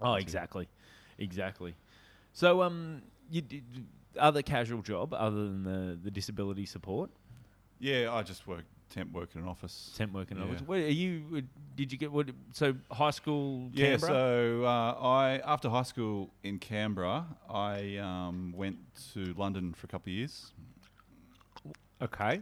[0.00, 0.68] oh exactly
[1.18, 1.74] exactly
[2.32, 3.00] so um
[3.30, 3.64] you did
[4.18, 7.10] other casual job other than the the disability support
[7.78, 9.92] Yeah, I just work temp work in an office.
[9.96, 10.44] temp working Yeah.
[10.44, 11.42] hours where are you
[11.74, 16.58] did you get what so high school Yeah, so uh, I after high school in
[16.58, 18.78] Canberra, I um, went
[19.12, 20.52] to London for a couple of years,
[22.00, 22.40] Okay.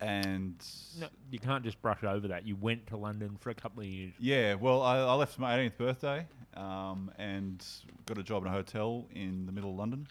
[0.00, 0.54] and
[1.00, 2.46] No, you can't just brush over that.
[2.46, 4.14] You went to London for a couple of years.
[4.18, 7.64] yeah, well, I, I left for my 18th birthday um, and
[8.06, 10.06] got a job in a hotel in the middle of London,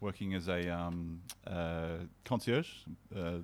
[0.00, 2.68] working as a um, uh, concierge.
[3.14, 3.38] Uh,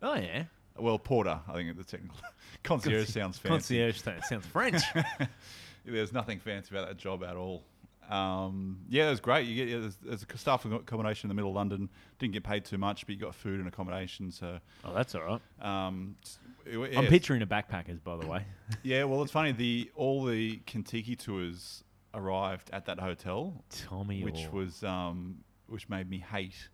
[0.00, 0.44] Oh yeah.
[0.78, 2.16] well, porter, I think the technical
[2.62, 3.78] concierge sounds fancy.
[3.78, 4.82] Concierge sounds French.
[5.84, 7.64] There's nothing fancy about that job at all.
[8.08, 9.46] Um, yeah, it was great.
[9.46, 11.88] You get yeah, there's, there's a staff accommodation in the middle of London.
[12.18, 14.30] Didn't get paid too much, but you got food and accommodation.
[14.30, 15.40] So oh, that's all right.
[15.60, 16.16] um,
[16.64, 18.44] it- I'm yeah, picturing a backpackers, by the way.
[18.82, 19.52] Yeah, well, it's funny.
[19.52, 24.50] The all the Contiki tours arrived at that hotel, Tommy, which Orr.
[24.52, 26.68] was um, which made me hate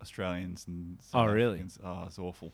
[0.00, 1.30] Australians and South Africans.
[1.30, 1.54] Oh, really?
[1.60, 1.78] Africans.
[1.84, 2.52] Oh, it's awful.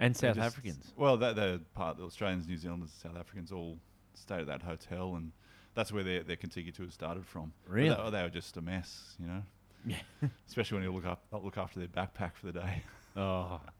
[0.00, 0.92] and South just- Africans.
[0.96, 3.78] Well, that the part the Australians, New Zealanders, South Africans all
[4.14, 5.32] stayed at that hotel, and
[5.74, 7.52] that's where their their Contiki tours started from.
[7.66, 7.94] Really?
[7.94, 9.42] They, they were just a mess, you know.
[9.86, 9.96] Yeah.
[10.48, 12.82] Especially when you look up look after their backpack for the day.
[13.16, 13.60] Oh,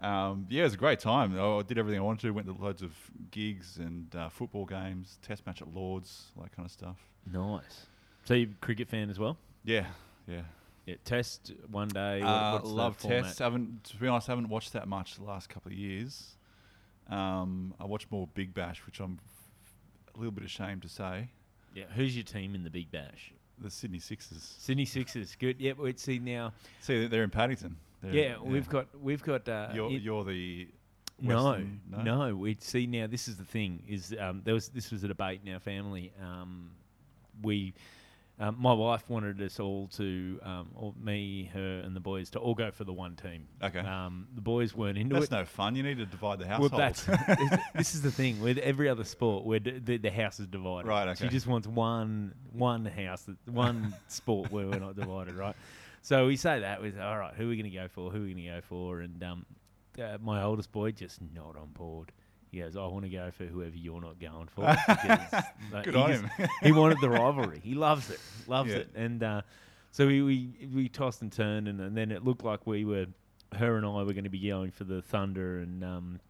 [0.00, 1.38] Um, yeah, it was a great time.
[1.38, 2.30] I did everything I wanted to.
[2.32, 2.92] Went to loads of
[3.30, 6.96] gigs and uh, football games, test match at Lords, all that kind of stuff.
[7.32, 7.86] nice.
[8.24, 9.36] So you a cricket fan as well?
[9.64, 9.86] Yeah,
[10.26, 10.42] yeah.
[10.86, 10.96] Yeah.
[11.04, 12.20] Test one day.
[12.20, 13.24] Uh, love format?
[13.24, 13.38] tests.
[13.38, 16.36] haven't to be honest, I haven't watched that much the last couple of years.
[17.08, 19.18] Um, I watch more Big Bash, which I'm
[20.14, 21.30] a little bit ashamed to say.
[21.74, 21.84] Yeah.
[21.94, 23.32] Who's your team in the Big Bash?
[23.58, 24.42] The Sydney Sixers.
[24.58, 25.36] Sydney Sixers.
[25.38, 25.60] Good.
[25.60, 25.78] Yep.
[25.78, 26.52] We'd see now.
[26.80, 27.76] See, they're in Paddington.
[28.02, 29.48] They're- Yeah, we've got we've got.
[29.48, 30.68] Uh, You're, you're the
[31.20, 33.06] No, Western- no, We'd see now.
[33.06, 36.12] This is the thing: is um, there was this was a debate in our family.
[36.22, 36.70] Um,
[37.42, 37.74] we,
[38.40, 42.40] um, my wife wanted us all to, um, or me, her, and the boys to
[42.40, 43.46] all go for the one team.
[43.62, 43.78] Okay.
[43.78, 45.30] Um, the boys weren't into That's it.
[45.30, 45.76] That's no fun.
[45.76, 46.72] You need to divide the household.
[46.72, 50.10] well, that's this- this is the thing with every other sport where d- the, the
[50.10, 50.88] house is divided.
[50.88, 51.26] Right, Okay.
[51.26, 55.34] She just wants one one house, that- one sport where we're not divided.
[55.34, 55.54] Right.
[56.02, 57.34] So we say that with all right.
[57.34, 58.10] Who are we going to go for?
[58.10, 59.00] Who are we going to go for?
[59.00, 59.46] And um,
[59.96, 62.10] uh, my oldest boy just not on board.
[62.54, 64.62] He goes, I want to go for whoever you're not going for.
[64.86, 66.48] because, like, Good he on just- him.
[66.62, 67.60] he wanted the rivalry.
[67.62, 68.20] He loves it.
[68.46, 68.76] Loves Yeah.
[68.78, 68.90] it.
[68.94, 69.42] And uh,
[69.90, 73.06] so we, we we tossed and turned, and, and then it looked like we were,
[73.56, 76.20] her and I were going to be going for the Thunder, and um,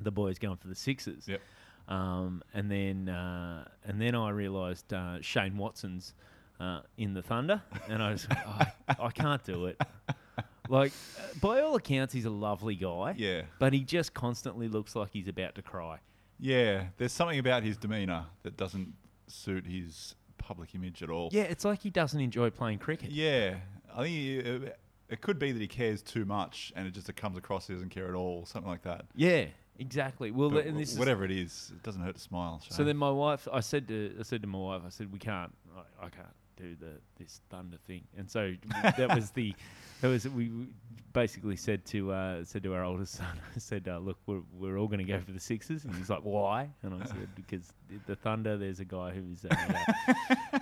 [0.00, 1.28] the boys going for the Sixers.
[1.28, 1.40] Yep.
[1.88, 6.14] Um, and then uh, and then I realised uh, Shane Watson's
[6.60, 9.78] uh, in the Thunder, and I was oh, I, I can't do it.
[10.68, 13.14] Like uh, by all accounts, he's a lovely guy.
[13.16, 13.42] Yeah.
[13.58, 15.98] But he just constantly looks like he's about to cry.
[16.38, 18.92] Yeah, there's something about his demeanour that doesn't
[19.28, 21.28] suit his public image at all.
[21.32, 23.10] Yeah, it's like he doesn't enjoy playing cricket.
[23.10, 23.56] Yeah,
[23.94, 24.70] I think he, uh,
[25.08, 27.90] it could be that he cares too much, and it just comes across he doesn't
[27.90, 29.04] care at all, something like that.
[29.14, 29.46] Yeah,
[29.78, 30.30] exactly.
[30.30, 32.60] Well, But and this is, whatever it is, it doesn't hurt to smile.
[32.68, 32.86] So Shane.
[32.86, 35.54] then my wife, I said to I said to my wife, I said we can't,
[35.76, 38.54] I, I can't, do the this thunder thing, and so
[38.96, 39.54] that was the
[40.00, 40.66] that was we we
[41.12, 44.78] basically said to uh, said to our oldest son, I said, uh, look, we're we're
[44.78, 46.70] all going to go for the Sixers, and he's like, why?
[46.82, 49.54] And I said, because the- the Thunder, there's a guy who's uh,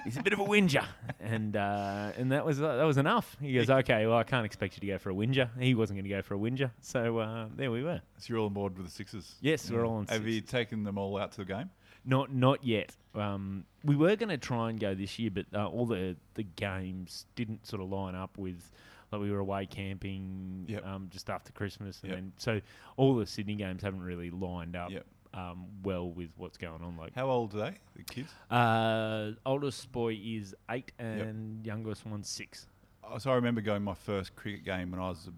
[0.05, 0.85] he's a bit of a whinger,
[1.21, 3.37] and uh, and that was uh, that was enough.
[3.41, 5.51] He goes, okay, well, I can't expect you to go for a whinger.
[5.59, 8.01] He wasn't going to go for a whinger, so uh, there we were.
[8.19, 9.35] So you're all on board with the Sixers.
[9.41, 11.71] Yes, we're all on Have you taken them all out to the game?
[12.05, 12.95] Not not yet.
[13.15, 16.43] Um, we were going to try and go this year, but uh, all the the
[16.43, 18.71] games didn't sort of line up with.
[19.13, 20.87] Like we were away camping Yep.
[20.87, 22.19] um, just after Christmas, and Yep.
[22.19, 22.61] then so
[22.97, 25.05] all the Sydney games haven't really lined up Yep.
[25.35, 26.97] um, well with what's going on.
[26.97, 28.33] Like, How old are they, the kids?
[28.51, 32.67] uh, oldest boy is eight, and youngest one's six.
[33.05, 35.29] Oh, So I remember going my first cricket game when I was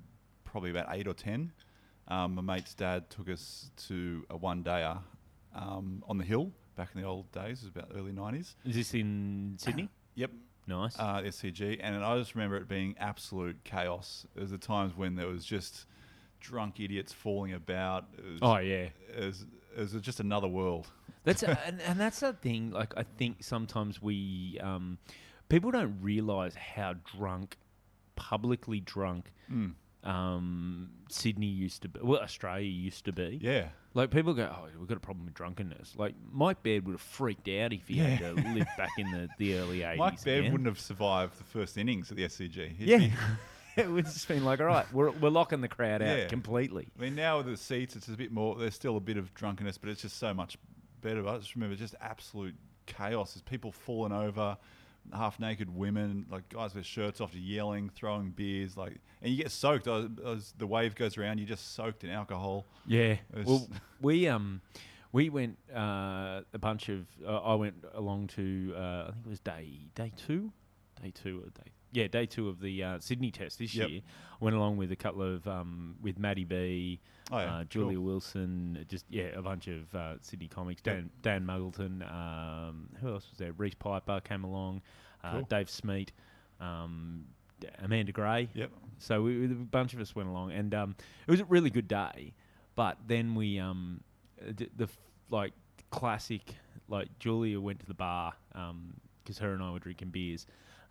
[0.45, 1.51] probably about eight or ten.
[2.07, 4.99] Um, my mate's dad took us to a one dayer
[5.55, 7.63] um, on the hill back in the old days.
[7.63, 8.57] It was about early nineties.
[8.65, 9.89] Is this in Sydney?
[10.17, 10.31] Yep,
[10.69, 10.97] Nice.
[10.97, 14.27] uh, SCG, and I just remember it being absolute chaos.
[14.35, 15.87] There was the times when there was just
[16.39, 18.05] drunk idiots falling about.
[18.17, 19.45] Was, oh yeah, it was,
[19.77, 20.87] it was just another world.
[21.25, 22.71] That's and, and that's the thing.
[22.71, 24.99] Like I think sometimes we um,
[25.49, 27.57] people don't realize how drunk,
[28.15, 29.73] publicly drunk, Mm.
[30.05, 32.01] Um, Sydney used to be.
[32.03, 33.39] Well, Australia used to be.
[33.43, 35.95] Yeah, Like people go, oh, we've got a problem with drunkenness.
[35.97, 39.29] Like Mike Baird would have freaked out if he had to live back in the,
[39.39, 39.99] the early eighties.
[39.99, 42.77] Mike Baird wouldn't have survived the first innings at the SCG.
[42.77, 43.11] He'd Yeah.
[43.77, 46.27] it would just been like, all right, we're, we're locking the crowd out Yeah.
[46.27, 46.89] completely.
[46.99, 48.57] I mean, now with the seats, it's a bit more.
[48.57, 50.59] There's still a bit of drunkenness, but it's just so much
[51.01, 51.23] better.
[51.23, 52.55] But I just remember just absolute
[52.87, 53.35] chaos.
[53.35, 54.57] There's people falling over,
[55.13, 59.51] half naked women, like guys with shirts off, yelling, throwing beers, like, and you get
[59.51, 59.87] soaked.
[59.87, 62.65] As, as the wave goes around, you're just soaked in alcohol.
[62.87, 63.17] Yeah.
[63.45, 63.69] Well,
[64.01, 64.61] we um,
[65.13, 67.07] we went uh, a bunch of.
[67.25, 68.75] Uh, I went along to.
[68.77, 70.53] Uh, I think it was day day two,
[71.03, 71.71] day two or day.
[71.95, 73.89] Yeah, day two of the uh, Sydney Test this Yep.
[73.89, 74.01] year.
[74.41, 77.65] I went along with a couple of um, with Maddie B, Oh, yeah, uh, cool.
[77.71, 80.83] Julia Wilson, just yeah, a bunch of uh, Sydney comics.
[80.85, 80.97] Yep.
[80.97, 83.53] Dan Dan Muggleton, um, who else was there?
[83.53, 84.83] Reese Piper came along,
[85.23, 85.43] uh, Cool.
[85.43, 86.09] Dave Smeet,
[86.61, 87.25] um,
[87.83, 88.49] Amanda Gray.
[88.55, 88.71] Yep.
[88.99, 91.89] So we, a bunch of us went along, and um, it was a really good
[91.89, 92.35] day.
[92.75, 94.01] But then we, um,
[94.57, 94.99] d- the f-
[95.31, 95.53] like
[95.91, 96.57] classic,
[96.89, 98.35] like Julia went to the bar
[99.23, 100.45] because her and I were drinking beers.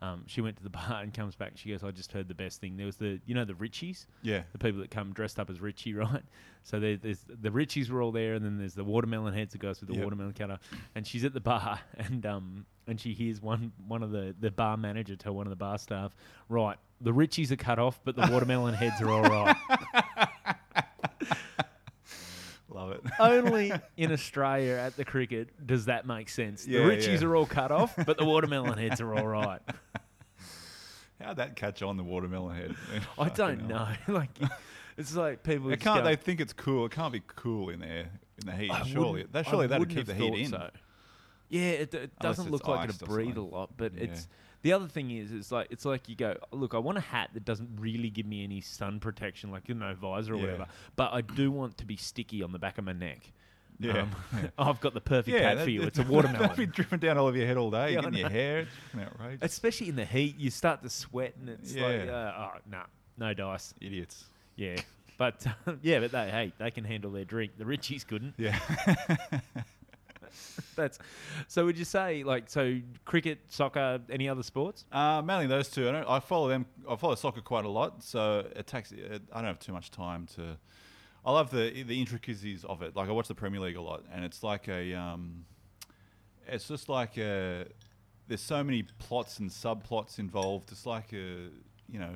[0.03, 1.53] Um, she went to the bar and comes back.
[1.55, 2.75] She goes, "I just heard the best thing.
[2.75, 4.43] There was the, you know, the Richies, Yeah.
[4.51, 6.23] the people that come dressed up as Richie, right?
[6.63, 9.57] So there, there's the Richies were all there, and then there's the watermelon heads, the
[9.59, 10.03] guys with the Yep.
[10.03, 10.59] watermelon cutter,
[10.95, 14.51] and she's at the bar, and um, and she hears one one of the the
[14.51, 16.13] bar manager tell one of the bar staff,
[16.49, 19.55] right, the Richies are cut off, but the watermelon heads are all right.
[22.69, 23.01] Love it.
[23.19, 26.65] Only in Australia at the cricket does that make sense.
[26.67, 27.27] Yeah, the Richies yeah.
[27.27, 29.59] are all cut off, but the watermelon heads are all right.
[31.23, 32.75] How'd that catch on the watermelon head?
[33.19, 33.87] I don't know.
[34.07, 34.29] like,
[34.97, 35.69] it's like people.
[35.69, 36.03] It just can't.
[36.03, 36.85] go, They think it's cool.
[36.85, 38.09] It can't be cool in there
[38.41, 38.71] in the heat.
[38.71, 40.49] I surely, wouldn't- that I surely that'd wouldn't keep the have heat thought in.
[40.49, 40.69] so.
[41.49, 43.51] Yeah, it, it doesn't it's look like iced it'll or breathe a something.
[43.51, 44.27] lot, but it's
[44.63, 47.29] the other thing is, it's like it's like you go, look, I want a hat
[47.35, 50.41] that doesn't really give me any sun protection, like you know, visor or Yeah.
[50.43, 53.31] whatever, but I do want to be sticky on the back of my neck.
[53.79, 54.01] Yeah.
[54.03, 54.11] Um,
[54.57, 55.81] I've got the perfect hat that- for you.
[55.83, 56.71] It's a That'd be watermelon.
[56.73, 58.59] dripping down all over your head all day, Yeah, getting your hair.
[58.59, 59.39] It's outrageous.
[59.41, 62.11] Especially in the heat, you start to sweat, and it's like, Yeah.
[62.13, 62.81] uh, oh no,
[63.17, 63.73] no dice.
[63.81, 64.25] Idiots.
[64.55, 64.75] Yeah,
[65.17, 65.45] but
[65.81, 67.53] yeah, but they hey, they can handle their drink.
[67.57, 68.35] The Richies couldn't.
[68.37, 68.57] Yeah.
[70.75, 70.97] That's
[71.47, 71.65] so.
[71.65, 72.79] Would you say like so?
[73.05, 74.85] Cricket, soccer, any other sports?
[74.91, 75.87] uh, mainly those two.
[75.87, 76.65] I, don't, I follow them.
[76.89, 78.91] I follow soccer quite a lot, so it takes.
[78.91, 80.57] It, I don't have too much time to.
[81.25, 82.95] I love the the intricacies of it.
[82.95, 84.93] Like I watch the Premier League a lot, and it's like a.
[84.93, 85.45] Um,
[86.47, 87.65] it's just like a.
[88.27, 90.71] There's so many plots and subplots involved.
[90.71, 91.49] It's like a
[91.89, 92.11] you know,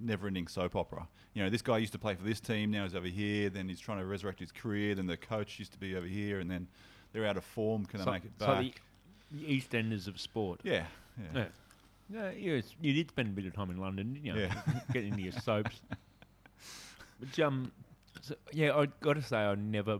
[0.00, 1.06] never-ending soap opera.
[1.34, 2.70] You know, this guy used to play for this team.
[2.70, 3.50] Now he's over here.
[3.50, 4.94] Then he's trying to resurrect his career.
[4.94, 6.68] Then the coach used to be over here, and then
[7.12, 7.86] they're out of form.
[7.86, 8.48] Can so, they make it back?
[8.48, 8.82] so back?
[9.32, 10.60] the, EastEnders of sport.
[10.62, 10.84] yeah,
[11.18, 11.40] yeah.
[11.40, 11.44] Yeah.
[12.08, 14.42] Yeah, you, you did spend a bit of time in London, didn't you?
[14.42, 14.54] Yeah.
[14.92, 15.80] Getting into your soaps.
[17.18, 17.72] But um,
[18.26, 19.98] so, yeah, I've got to say, I never,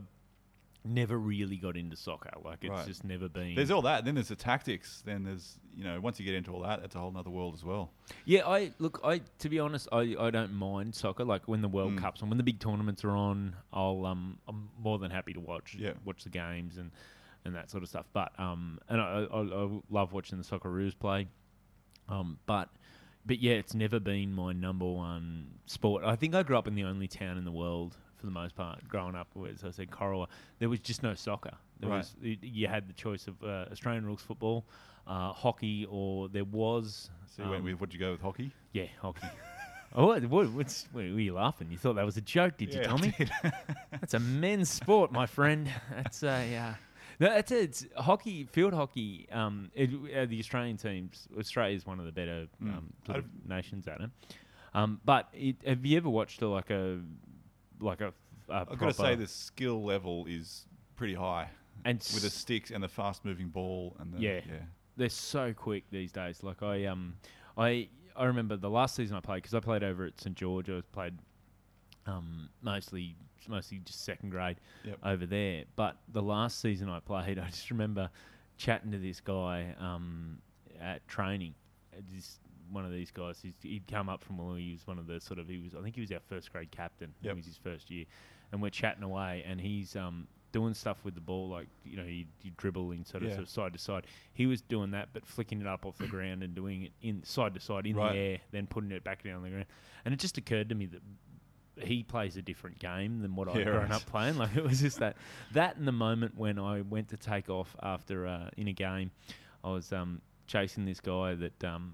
[0.85, 2.29] never really got into soccer.
[2.43, 2.87] Like it's Right.
[2.87, 3.55] just never been.
[3.55, 4.05] There's all that.
[4.05, 5.01] Then there's the tactics.
[5.05, 7.53] Then there's you know once you get into all that, that's a whole other world
[7.55, 7.91] as well.
[8.25, 8.99] Yeah, I look.
[9.03, 11.23] I to be honest, I, I don't mind soccer.
[11.25, 11.99] Like when the World Mm.
[11.99, 15.39] Cups and when the big tournaments are on, I'll um I'm more than happy to
[15.39, 15.93] watch Yeah.
[16.05, 16.91] watch the games and
[17.45, 18.05] and that sort of stuff.
[18.13, 21.27] But um and I I, I love watching the Socceroos play.
[22.09, 22.69] Um, but
[23.25, 26.05] but yeah, it's never been my number one sport.
[26.05, 28.55] I think I grew up in the only town in the world for the most
[28.55, 29.27] part growing up.
[29.49, 30.27] As I said, Corowa,
[30.59, 31.51] there was just no soccer.
[31.79, 31.97] There Right.
[31.97, 34.65] was you had the choice of uh, Australian rules football,
[35.05, 38.51] uh, hockey, or there was So you went um, with, what'd you go with hockey?
[38.73, 39.27] yeah hockey.
[39.95, 41.67] oh, what, what, what's, what, were you laughing?
[41.71, 43.13] You thought that was a joke, did you, Yeah, I Tommy?
[43.91, 45.69] That's a men's sport, my friend.
[45.95, 46.73] That's a uh,
[47.19, 47.63] no, that's it.
[47.63, 49.27] It's hockey, field hockey.
[49.31, 51.27] Um, it, uh, the Australian teams.
[51.39, 52.77] Australia is one of the better Mm.
[52.77, 54.09] um, sort of nations at it.
[54.75, 56.99] Um, but it, have you ever watched a, like a
[57.79, 58.13] like a,
[58.49, 60.65] a I've got to say the skill level is
[60.95, 61.49] pretty high
[61.85, 64.39] and with the sticks and the fast moving ball and the Yeah.
[64.47, 64.53] yeah.
[64.95, 66.41] they're so quick these days.
[66.43, 67.15] Like I um
[67.57, 70.69] I I remember the last season I played because I played over at St George.
[70.69, 71.17] I was played
[72.05, 73.15] um mostly
[73.47, 74.97] mostly just second grade Yep.
[75.03, 75.63] over there.
[75.75, 78.09] But the last season I played, I just remember
[78.57, 80.39] chatting to this guy um
[80.81, 81.53] at training.
[82.13, 82.39] This
[82.71, 83.39] one of these guys.
[83.41, 85.73] He's, he'd come up from well, he was one of the sort of he was
[85.75, 87.13] I think he was our first grade captain.
[87.21, 87.31] Yep.
[87.31, 88.05] It was his first year,
[88.51, 92.03] and we're chatting away, and he's um doing stuff with the ball like you know
[92.05, 93.35] you, you dribble in sort of, Yeah.
[93.35, 94.07] sort of side to side.
[94.33, 97.23] He was doing that, but flicking it up off the ground and doing it in
[97.23, 98.13] side to side in Right.
[98.13, 99.65] the air, then putting it back down on the ground.
[100.05, 101.01] And it just occurred to me that
[101.85, 103.91] he plays a different game than what I've grown right.
[103.91, 104.37] up playing.
[104.37, 105.17] Like it was just that
[105.51, 109.11] that in the moment when I went to take off after uh, in a game,
[109.63, 111.93] I was um, chasing this guy that um,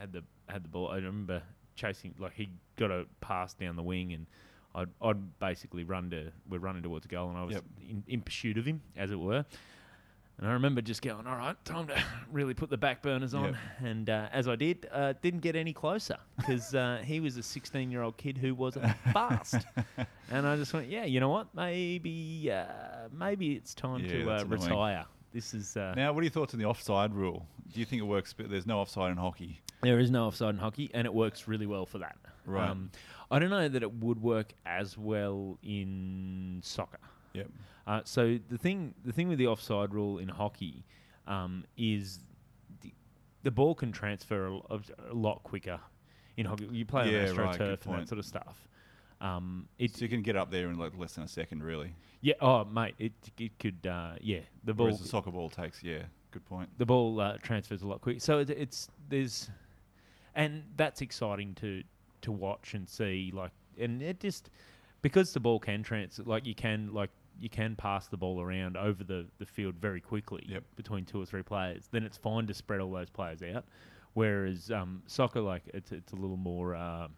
[0.00, 0.88] had the had the ball.
[0.88, 1.42] I remember
[1.76, 4.26] chasing like he got a pass down the wing and.
[4.72, 7.64] I'd, I'd basically run to we're running towards a goal and I was Yep.
[7.88, 9.44] in, in pursuit of him as it were
[10.38, 13.46] and I remember just going all right time to really put the back burners on
[13.46, 13.54] Yep.
[13.80, 17.42] and uh, as I did uh, didn't get any closer because uh, he was a
[17.42, 18.78] 16 year old kid who was
[19.12, 19.56] fast
[20.30, 24.30] and I just went yeah you know what maybe uh, maybe it's time Yeah, to
[24.30, 25.04] uh, that's annoying.
[25.32, 27.46] This is uh, Now, what are your thoughts on the offside rule?
[27.72, 28.32] Do you think it works?
[28.32, 29.60] But there's no offside in hockey.
[29.82, 32.16] There is no offside in hockey, and it works really well for that.
[32.46, 32.68] Right.
[32.68, 32.90] Um,
[33.30, 36.98] I don't know that it would work as well in soccer.
[37.32, 37.48] Yep.
[37.86, 40.84] Uh, so the thing, the thing with the offside rule in hockey
[41.26, 42.18] um, is
[42.82, 42.92] the,
[43.44, 45.78] the ball can transfer a, lo- a lot quicker
[46.36, 46.68] in hockey.
[46.72, 48.00] You play Yeah, on right, good AstroTurf and point.
[48.00, 48.66] that sort of stuff.
[49.20, 51.94] Um, it, So you can get up there in like less than a second, really.
[52.22, 55.82] yeah, oh mate, it it could uh, yeah the ball Whereas the soccer ball takes,
[55.82, 56.68] yeah, good point.
[56.78, 58.20] the ball uh, transfers a lot quicker.
[58.20, 59.50] So it, it's there's,
[60.34, 61.82] and that's exciting to
[62.22, 63.30] to watch and see.
[63.34, 64.50] Like, and it just
[65.02, 68.76] because the ball can transfer, like you can like you can pass the ball around
[68.76, 70.64] over the the field very quickly Yep.
[70.76, 71.88] between two or three players.
[71.90, 73.64] Then it's fine to spread all those players out.
[74.14, 76.74] Whereas um, soccer, like it's it's a little more.
[76.74, 77.08] Uh,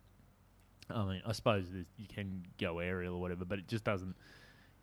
[0.91, 1.67] I mean, I suppose
[1.97, 4.17] you can go aerial or whatever, but it just doesn't.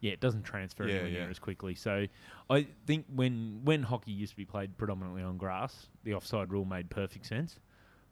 [0.02, 1.30] Yeah, it doesn't transfer Yeah, anywhere near yeah.
[1.30, 1.76] as quickly.
[1.76, 2.06] So,
[2.50, 6.64] I think when when hockey used to be played predominantly on grass, the offside rule
[6.66, 7.60] made perfect sense.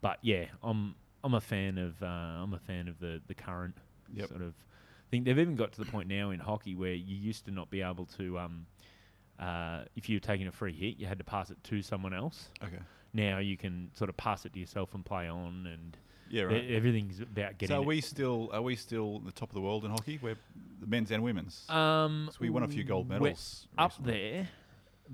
[0.02, 3.76] But yeah, I'm I'm a fan of uh, I'm a fan of the the current
[4.14, 4.30] Yep.
[4.30, 4.54] sort of
[5.12, 5.24] thing.
[5.24, 7.82] They've even got to the point now in hockey where you used to not be
[7.82, 8.38] able to.
[8.40, 8.66] Um,
[9.40, 12.14] uh, if you were taking a free hit, you had to pass it to someone
[12.14, 12.50] else.
[12.64, 12.80] Okay.
[13.14, 15.96] Now you can sort of pass it to yourself and play on, and
[16.30, 16.72] Yeah, e- right.
[16.72, 17.74] everything's about getting.
[17.74, 20.20] So are it- we still are we still the top of the world in hockey?
[20.22, 20.38] We're
[20.80, 21.70] the men's and women's.
[21.70, 23.68] Um, so we won a few gold we're medals.
[23.78, 24.12] up recently.
[24.14, 24.50] there,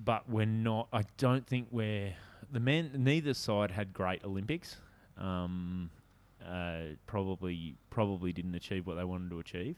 [0.03, 0.87] but we're not.
[0.91, 2.13] I don't think we're
[2.51, 2.91] the men.
[2.95, 4.77] Neither side had great Olympics.
[5.17, 5.89] Um,
[6.45, 9.75] uh, probably probably didn't achieve what they wanted to achieve,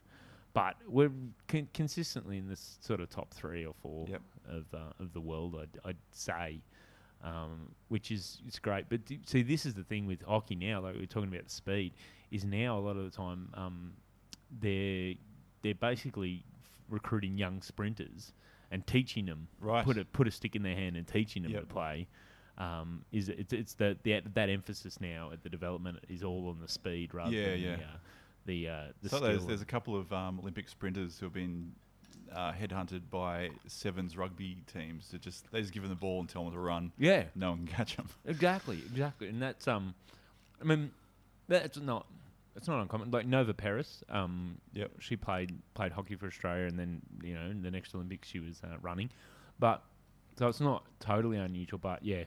[0.54, 1.12] but we're
[1.48, 4.22] con- consistently in this sort of top three or four Yep.
[4.50, 5.56] of uh, of the world.
[5.62, 6.62] I'd, I'd say.
[7.26, 10.80] Um, which is it's great, but d- see, this is the thing with hockey now.
[10.82, 11.94] Like we are talking about the speed,
[12.30, 13.94] is now a lot of the time um,
[14.62, 15.16] they're
[15.64, 18.32] they're basically f- recruiting young sprinters
[18.72, 19.84] and teaching them Right.
[19.84, 21.62] put a put a stick in their hand and teaching them Yep.
[21.62, 22.08] to play.
[22.60, 26.60] Um, is it's it's the, the that emphasis now at the development is all on
[26.62, 27.76] the speed rather Yeah, than yeah.
[27.76, 27.88] the uh,
[28.46, 31.72] the, uh, the so there's, there's a couple of um, Olympic sprinters who have been
[32.34, 36.30] uh, headhunted by sevens rugby teams to just they just give them the ball and
[36.30, 36.92] tell them to run.
[36.98, 38.08] yeah, No one can catch them.
[38.26, 39.94] Exactly, exactly, and that's um,
[40.62, 40.92] I mean,
[41.48, 42.08] that's not
[42.56, 43.12] it's not uncommon.
[43.12, 44.92] Like Nova Peris, um, Yep.
[45.00, 48.40] she played played hockey for Australia, and then you know in the next Olympics she
[48.40, 49.10] was uh, running,
[49.60, 49.84] but
[50.38, 51.80] so it's not totally unusual.
[51.80, 52.24] But yeah,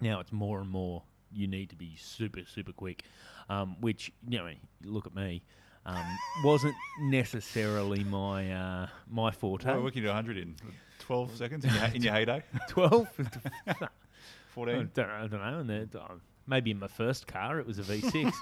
[0.00, 1.02] now it's more and more
[1.32, 3.04] you need to be super super quick,
[3.48, 4.50] um, which you know
[4.84, 5.42] look at me.
[5.88, 9.64] Um, wasn't necessarily my uh, my forte.
[9.66, 10.54] Well, we can do 100 in
[11.00, 12.42] 12 seconds in your, in your heyday.
[12.68, 13.08] Twelve.
[14.50, 14.74] 14.
[14.74, 15.58] I don't, I don't know.
[15.60, 16.14] And then, uh,
[16.46, 18.32] maybe in my first car it was a V6.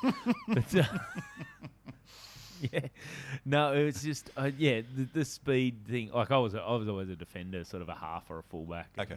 [0.49, 0.99] but, uh,
[2.73, 2.81] yeah,
[3.45, 6.11] no, it was just uh, yeah the, the speed thing.
[6.13, 8.43] Like I was, a, I was always a defender, sort of a half or a
[8.43, 9.17] fullback, Okay.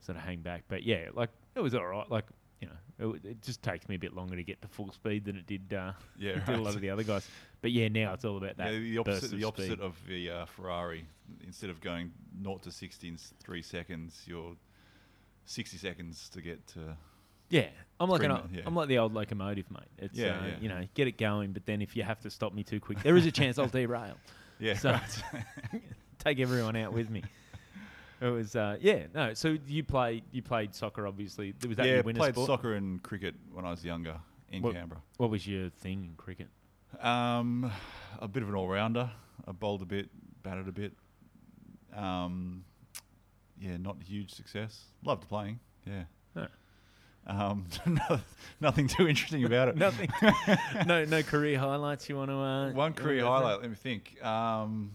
[0.00, 0.64] sort of hang back.
[0.68, 2.08] But yeah, like it was all right.
[2.10, 2.26] Like
[2.60, 5.24] you know, it, it just takes me a bit longer to get to full speed
[5.24, 5.72] than it did.
[5.72, 7.26] Uh, Yeah, it did a lot of the other guys.
[7.62, 8.72] But yeah, now it's all about that.
[8.72, 11.06] Yeah, the opposite, burst the of opposite of the uh, Ferrari.
[11.44, 14.54] Instead of going 0 to 60 in three seconds, you're
[15.46, 16.96] 60 seconds to get to.
[17.48, 17.66] Yeah,
[18.00, 18.60] I'm like an, min- yeah.
[18.66, 19.82] I'm like the old locomotive, mate.
[19.98, 20.54] It's Yeah, uh, yeah.
[20.60, 23.02] you know, get it going, but then if you have to stop me too quick,
[23.02, 24.16] there is a chance I'll derail.
[24.58, 25.22] Yeah, So- right.
[26.18, 27.22] Take everyone out with me.
[28.20, 29.34] It was uh, yeah no.
[29.34, 31.54] So you play you played soccer obviously.
[31.68, 32.46] Was that yeah, your winter played sport?
[32.46, 34.16] soccer and cricket when I was younger
[34.50, 35.02] in What- Canberra.
[35.18, 36.48] What was your thing in cricket?
[37.00, 37.70] Um,
[38.20, 39.10] a bit of an all rounder.
[39.46, 40.08] I bowled a bit,
[40.42, 40.92] batted a bit.
[41.94, 42.64] Um,
[43.60, 44.84] yeah, not huge success.
[45.04, 45.60] Loved playing.
[45.86, 46.04] Yeah.
[46.34, 46.46] No.
[47.26, 48.20] Um, no-
[48.60, 49.76] nothing too interesting about it.
[49.76, 50.10] Nothing.
[50.86, 52.36] no no career highlights you want to.
[52.36, 53.46] Uh, One career wanna go through?
[53.46, 53.60] highlight.
[53.62, 54.24] Let me think.
[54.24, 54.92] Um,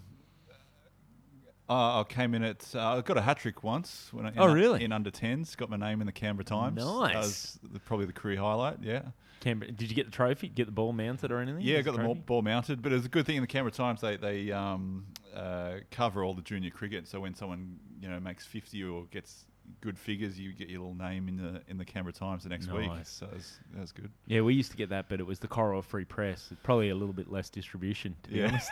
[1.70, 2.66] uh, I came in at.
[2.76, 4.84] Uh, I got a hat trick once when I, Oh, really?
[4.84, 5.56] in under tens.
[5.56, 6.84] Got my name in the Canberra Times.
[6.84, 7.14] Nice.
[7.14, 8.78] That was the, probably the career highlight.
[8.82, 9.04] Yeah.
[9.42, 10.48] Canberra, did you get the trophy?
[10.48, 11.62] Get the ball mounted or anything?
[11.62, 13.48] Yeah, a got the ball, ball mounted, but it was a good thing in the
[13.48, 14.00] Canberra Times.
[14.00, 18.46] They they um, uh, cover all the junior cricket, so when someone you know makes
[18.46, 19.46] fifty or gets
[19.80, 22.72] good figures, you get your little name in the in the Canberra Times the next
[22.72, 22.88] week.
[22.88, 23.10] Nice.
[23.10, 24.12] So that was, good.
[24.28, 26.50] Yeah, we used to get that, but it was the Corowa Free Press.
[26.52, 28.48] It's probably a little bit less distribution, to be Yeah.
[28.48, 28.70] honest.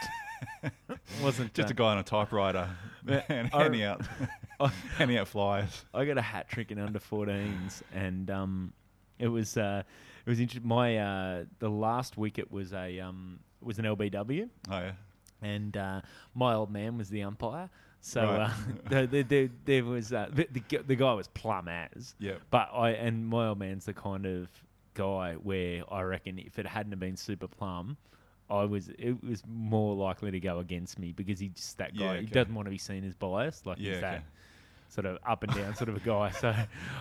[1.24, 2.70] wasn't Just uh, a guy on a typewriter
[3.07, 4.01] and I- handing out
[4.97, 5.84] handing out flyers.
[5.93, 8.74] I got a hat trick in under 14s, and um,
[9.17, 9.84] it was uh,
[10.30, 10.67] it was interesting.
[10.67, 14.91] My uh, the last wicket was a um, was an LBW, Oh yeah.
[15.41, 16.01] and uh,
[16.36, 17.69] my old man was the umpire.
[18.01, 18.41] So Right.
[18.41, 18.49] uh,
[18.89, 22.36] there, there, there, there was uh, the, the, the guy was plumb as, Yeah.
[22.51, 24.47] but I and my old man's the kind of
[24.93, 27.97] guy where I reckon if it hadn't have been super plum.
[28.51, 32.15] I was it was more likely to go against me because he's just that guy.
[32.15, 33.65] Yeah, He doesn't want to be seen as biased.
[33.67, 34.23] Like Yeah, he's that okay.
[34.90, 36.32] Sort of up and down sort of a guy.
[36.40, 36.54] So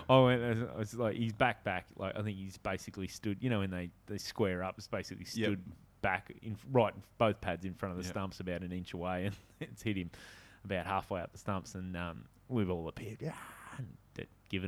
[0.09, 0.43] I went,
[0.74, 1.86] I was like, he's back, back.
[1.97, 3.39] Like I think he's basically stood.
[3.41, 5.47] You know, when they, they square up, it's basically Yep.
[5.49, 5.62] stood
[6.03, 8.12] back in right, both pads in front of the Yep.
[8.12, 10.11] stumps, about an inch away, and it's hit him
[10.64, 13.18] about halfway up the stumps, and um, we've all appeared.
[13.20, 13.32] yeah,
[13.78, 13.97] and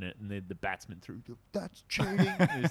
[0.05, 1.21] it, and the, the batsman threw.
[1.53, 2.16] That's cheating.
[2.39, 2.71] this,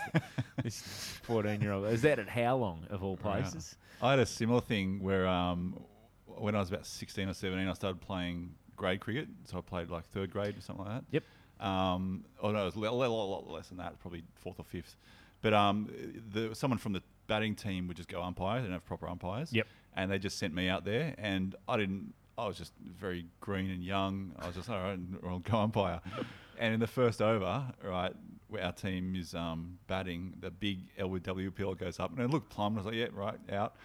[0.63, 0.81] this
[1.23, 1.85] fourteen-year-old.
[1.87, 3.75] Is that at how long of all places?
[4.01, 5.79] I had a similar thing where um,
[6.25, 9.27] when I was about 16 or 17, I started playing grade cricket.
[9.45, 11.03] So I played like third grade or something like that.
[11.11, 11.23] Yep.
[11.59, 14.95] Um, oh no, it was a lot, less than that, probably fourth or fifth.
[15.41, 15.89] But um,
[16.31, 18.57] the, someone from the batting team would just go umpire.
[18.57, 19.53] They didn't have proper umpires.
[19.53, 19.67] Yep.
[19.95, 22.13] And they just sent me out there, and I didn't.
[22.37, 24.31] I was just very green and young.
[24.39, 25.99] I was just all right, I'll go umpire.
[26.59, 28.13] and in the first over, right,
[28.47, 32.75] where our team is um, batting, the big pillar goes up, and it looked plumb.
[32.75, 33.75] I was like, yeah, right, out.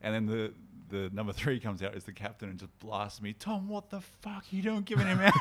[0.00, 0.52] And then the
[0.88, 3.32] the number three comes out as the captain and just blasts me.
[3.32, 5.32] Tom, what the fuck you doing giving him out?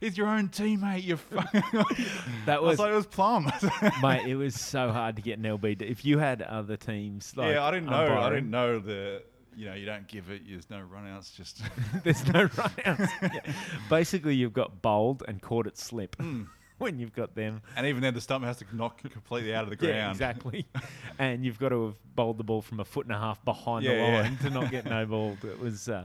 [0.00, 1.04] It's your own teammate.
[1.06, 1.62] You're fucking.
[2.46, 3.50] That I was was, like, it was plum.
[4.02, 4.26] mate.
[4.26, 5.82] It was so hard to get an LB.
[5.82, 8.18] If you had other teams, like yeah, I didn't know.
[8.18, 9.22] I didn't know the.
[9.56, 10.42] You know, you don't give it.
[10.48, 11.34] There's no runouts.
[11.34, 11.60] Just
[12.04, 13.08] There's no runouts.
[13.22, 13.52] yeah.
[13.90, 16.44] Basically, you've got bowled and caught it slip Hmm.
[16.84, 17.62] when you've got them.
[17.76, 19.94] and even then, the stump has to knock completely out of the ground.
[19.94, 20.66] Yeah, exactly.
[21.18, 23.84] and you've got to have bowled the ball from a foot and a half behind
[23.86, 24.20] the Yeah, yeah.
[24.22, 25.44] line to not get no balled.
[25.44, 26.04] It was, uh,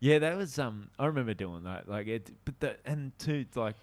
[0.00, 0.58] yeah, that was.
[0.58, 1.88] Um, I remember doing that.
[1.88, 3.76] Like it, but the and too, like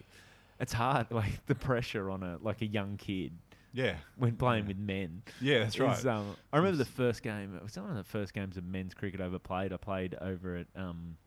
[0.59, 1.07] it's hard.
[1.11, 3.33] Like the pressure on a like a young kid
[3.73, 3.95] Yeah.
[4.17, 4.67] when playing Yeah.
[4.69, 5.23] with men.
[5.39, 5.97] Yeah, that's right.
[5.97, 7.55] is, um, I remember the first game.
[7.55, 9.73] It was one of the first games of men's cricket I ever played.
[9.73, 10.67] I played over at.
[10.75, 11.17] Um,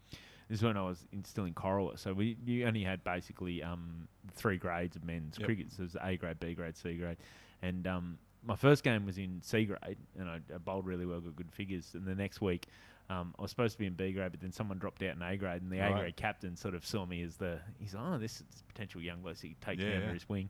[0.54, 1.98] this is when I was in, still in Corowa.
[1.98, 5.46] So we you only had basically um, three grades of men's Yep.
[5.46, 5.72] cricket.
[5.72, 7.16] So it was A grade, B grade, C grade,
[7.60, 11.18] and um, my first game was in C grade, and I, I bowled really well,
[11.18, 11.90] got good figures.
[11.94, 12.68] And the next week.
[13.10, 15.20] Um, I was supposed to be in B grade, but then someone dropped out in
[15.20, 18.02] A grade, and the A grade captain sort of saw me as the he's like,
[18.06, 20.12] oh, this is potential young bloke, so he takes me under yeah.
[20.12, 20.48] his wing.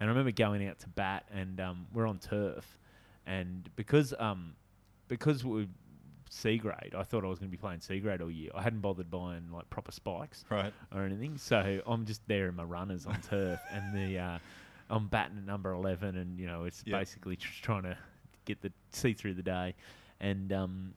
[0.00, 2.76] And I remember going out to bat, and um, we're on turf,
[3.24, 4.54] and because um,
[5.08, 5.66] because we
[6.30, 8.50] C grade, I thought I was going to be playing C grade all year.
[8.54, 10.72] I hadn't bothered buying like proper spikes Right.
[10.94, 14.38] or anything, so I'm just there in my runners on turf, and the uh,
[14.90, 16.98] I'm batting at number eleven, and you know it's Yeah.
[16.98, 17.96] basically tr- trying to
[18.46, 19.74] get the see through the day,
[20.20, 20.94] and um,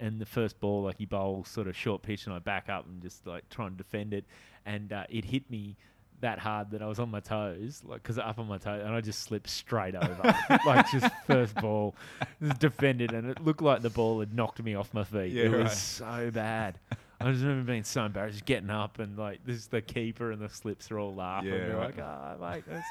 [0.00, 2.86] and the first ball like he bowls sort of short pitch, and I back up
[2.86, 4.24] and just like try and defend it,
[4.66, 5.76] and uh, it hit me
[6.20, 8.94] that hard that I was on my toes, like because up on my toes, and
[8.94, 10.34] I just slipped straight over,
[10.66, 11.94] like just first ball,
[12.42, 15.32] just defended, and it looked like the ball had knocked me off my feet.
[15.32, 16.78] Yeah, it was so bad.
[17.20, 20.30] I just remember being so embarrassed, just getting up and like this is the keeper
[20.30, 21.50] and the slips are all laughing.
[21.50, 21.96] Yeah, They're right.
[21.96, 22.86] like, oh mate, that's,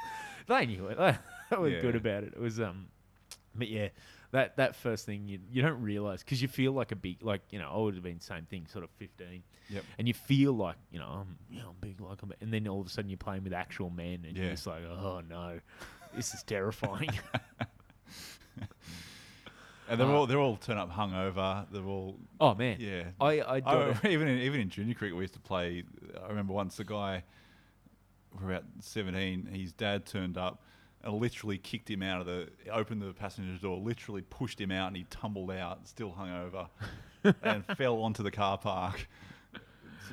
[0.47, 0.97] they knew it.
[1.51, 1.81] They were Yeah.
[1.81, 2.33] good about it.
[2.35, 2.87] It was um,
[3.53, 3.89] but yeah,
[4.33, 7.41] that that first thing you you don't realize because you feel like a big like
[7.49, 9.83] you know I would have been same thing, sort of fifteen, Yep.
[9.97, 12.67] and you feel like you know I'm you know I'm big like I'm, and then
[12.67, 15.59] all of a sudden you're playing with actual men and you're just like oh no,
[16.15, 17.09] this is terrifying.
[19.89, 21.65] And they're Uh, all they're all turn up hungover.
[21.69, 23.03] They're all oh man, yeah.
[23.19, 25.83] I I I, even in, even in junior cricket, we used to play.
[26.23, 27.23] I remember once the guy,
[28.39, 29.45] we were about seventeen.
[29.45, 30.63] His dad turned up
[31.03, 34.87] and literally kicked him out of the, opened the passenger door, literally pushed him out,
[34.87, 36.67] and he tumbled out, still hungover,
[37.43, 39.07] and fell onto the car park.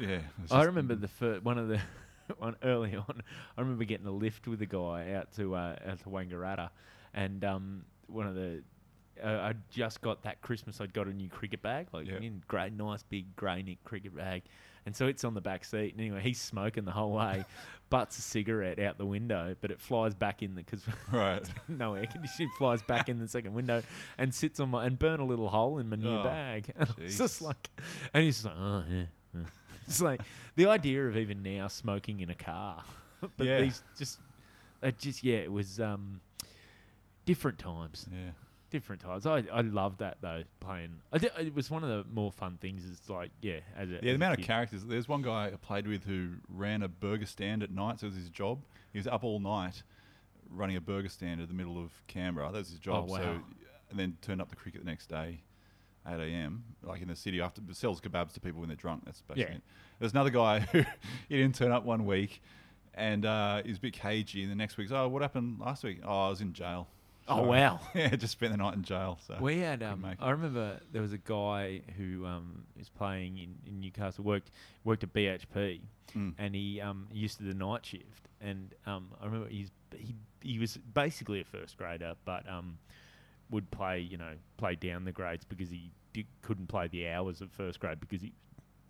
[0.00, 0.20] Yeah,
[0.50, 1.80] I remember the first one of the
[2.38, 3.22] one early on.
[3.56, 6.70] I remember getting a lift with a guy out to uh, out to Wangaratta,
[7.14, 8.62] and um, one of the
[9.22, 10.80] uh, I just got that Christmas.
[10.80, 14.42] I'd got a new cricket bag, like in great, nice big grey cricket bag,
[14.86, 15.92] and so it's on the back seat.
[15.92, 17.44] And anyway, he's smoking the whole way,
[17.90, 21.42] butts a cigarette out the window, but it flies back in the because right.
[21.68, 23.82] no air conditioning flies back in the second window
[24.18, 26.72] and sits on my and burn a little hole in my new Oh, bag.
[26.98, 27.68] It's just like,
[28.14, 29.04] and he's just like, oh yeah.
[29.34, 29.40] yeah."
[29.86, 30.20] It's like
[30.56, 32.84] the idea of even now smoking in a car,
[33.36, 33.60] but Yeah.
[33.62, 34.18] these just,
[34.82, 36.20] it just yeah, it was um,
[37.26, 38.30] different times, Yeah.
[38.70, 39.26] Different times.
[39.26, 41.00] I I love that though playing.
[41.12, 42.84] I did, it was one of the more fun things.
[42.84, 44.84] Is like yeah, as a Yeah, as the amount of characters.
[44.84, 48.00] There's one guy I played with who ran a burger stand at night.
[48.00, 48.62] So it was his job.
[48.92, 49.82] He was up all night
[50.50, 52.50] running a burger stand in the middle of Canberra.
[52.52, 53.06] That was his job.
[53.08, 53.18] Oh, wow.
[53.18, 53.40] So,
[53.90, 55.42] and then turned up the cricket the next day,
[56.06, 56.64] 8 a.m.
[56.82, 59.04] Like in the city after sells kebabs to people when they're drunk.
[59.04, 59.42] That's basically.
[59.44, 59.56] Yeah.
[59.56, 59.62] it.
[59.98, 60.84] There's another guy who
[61.28, 62.42] he didn't turn up one week,
[62.94, 64.42] and uh, he's a bit cagey.
[64.42, 66.00] And the next week's, oh, what happened last week?
[66.04, 66.88] Oh, I was in jail.
[67.30, 67.80] Oh So, wow.
[67.94, 69.18] yeah, just spent the night in jail.
[69.26, 69.82] So We had.
[69.82, 70.04] Um.
[70.18, 74.24] I remember there was a guy who um, is playing in, in Newcastle.
[74.24, 74.50] worked
[74.84, 75.80] worked at BHP,
[76.16, 76.34] Mm.
[76.38, 78.28] and he um, used to do the night shift.
[78.40, 82.78] And um, I remember he's he he was basically a first grader, but um,
[83.50, 85.92] would play you know play down the grades because he
[86.42, 88.32] couldn't play the hours of first grade because he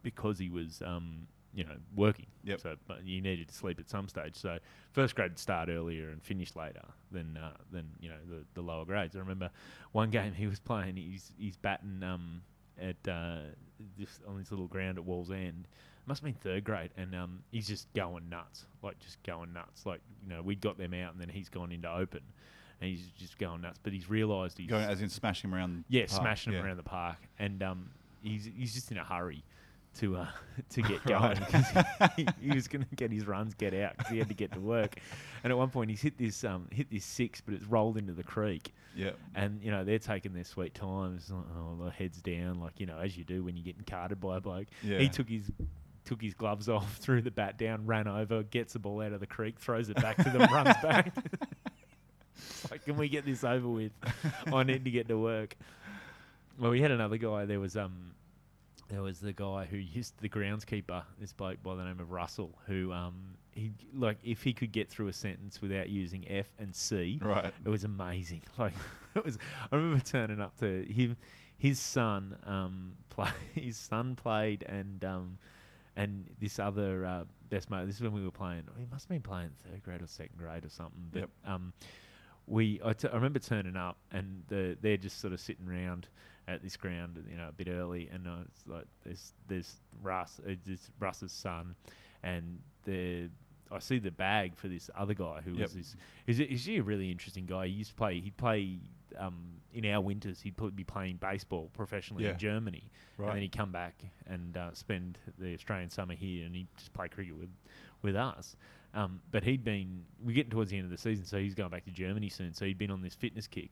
[0.02, 2.26] because he was um, you know working.
[2.44, 2.60] Yep.
[2.60, 4.36] So but you needed to sleep at some stage.
[4.36, 4.58] So
[4.92, 8.84] first grade start earlier and finish later than uh, than you know the, the lower
[8.84, 9.16] grades.
[9.16, 9.50] I remember
[9.92, 10.96] one game he was playing.
[10.96, 12.42] He's he's batting um,
[12.80, 13.38] at uh,
[13.98, 15.64] this on this little ground at Wallsend.
[16.06, 19.86] Must have been third grade, and um, he's just going nuts, like just going nuts.
[19.86, 22.22] Like you know, we'd got them out, and then he's gone into open,
[22.80, 23.78] and he's just going nuts.
[23.82, 25.84] But he's realised he's Going as in smashing him around.
[25.88, 26.22] yeah, the park.
[26.22, 27.90] smashing him around the park, and um,
[28.22, 29.44] he's he's just in a hurry
[29.98, 30.28] to uh,
[30.70, 31.66] to get going because
[32.16, 34.52] he, he was going to get his runs get out because he had to get
[34.52, 34.96] to work,
[35.44, 38.12] and at one point he's hit this um hit this six, but it's rolled into
[38.12, 39.10] the creek, Yeah.
[39.34, 42.98] and you know they're taking their sweet times, oh, the heads down, like you know
[42.98, 44.68] as you do when you're getting carted by a bloke.
[44.82, 44.98] Yeah.
[44.98, 45.50] He took his
[46.04, 49.20] took his gloves off, threw the bat down, ran over, gets the ball out of
[49.20, 51.12] the creek, throws it back to them, runs back.
[52.70, 53.92] Like, can we get this over with?
[54.46, 55.56] I need to get to work.
[56.58, 57.44] Well, we had another guy.
[57.44, 58.12] There was um,
[58.90, 62.58] there was the guy who used the groundskeeper, this bloke by the name of Russell,
[62.66, 63.14] who um,
[63.52, 67.52] he like if he could get through a sentence without using F and C, Right.
[67.64, 68.42] it was amazing.
[68.58, 68.74] Like
[69.14, 69.38] it was.
[69.72, 71.16] I remember turning up to him.
[71.56, 73.28] His son um, play.
[73.54, 75.38] His son played, and um,
[75.96, 77.86] and this other uh, best mate.
[77.86, 78.62] This is when we were playing.
[78.78, 81.08] He must have been playing third grade or second grade or something.
[81.12, 81.30] But Yep.
[81.46, 81.72] um,
[82.46, 86.08] we I, t- I remember turning up, and the, they're just sort of sitting around
[86.50, 90.40] at this ground, you know, a bit early, and uh, it's like there's there's Russ,
[90.46, 91.74] uh, this Russ's son,
[92.22, 93.28] and the
[93.72, 95.60] I see the bag for this other guy who Yep.
[95.60, 95.96] was this.
[96.26, 97.66] He's, a- he's a really interesting guy.
[97.68, 98.20] He used to play.
[98.20, 98.78] He'd play
[99.16, 99.36] um,
[99.72, 100.40] in our winters.
[100.40, 102.32] He'd be playing baseball professionally Yeah.
[102.32, 106.54] in Germany, and then he'd come back and uh, spend the Australian summer here, and
[106.56, 107.50] he'd just play cricket with
[108.02, 108.56] with us.
[108.92, 111.70] Um, but he'd been we're getting towards the end of the season, so he's going
[111.70, 112.52] back to Germany soon.
[112.52, 113.70] So he'd been on this fitness kick.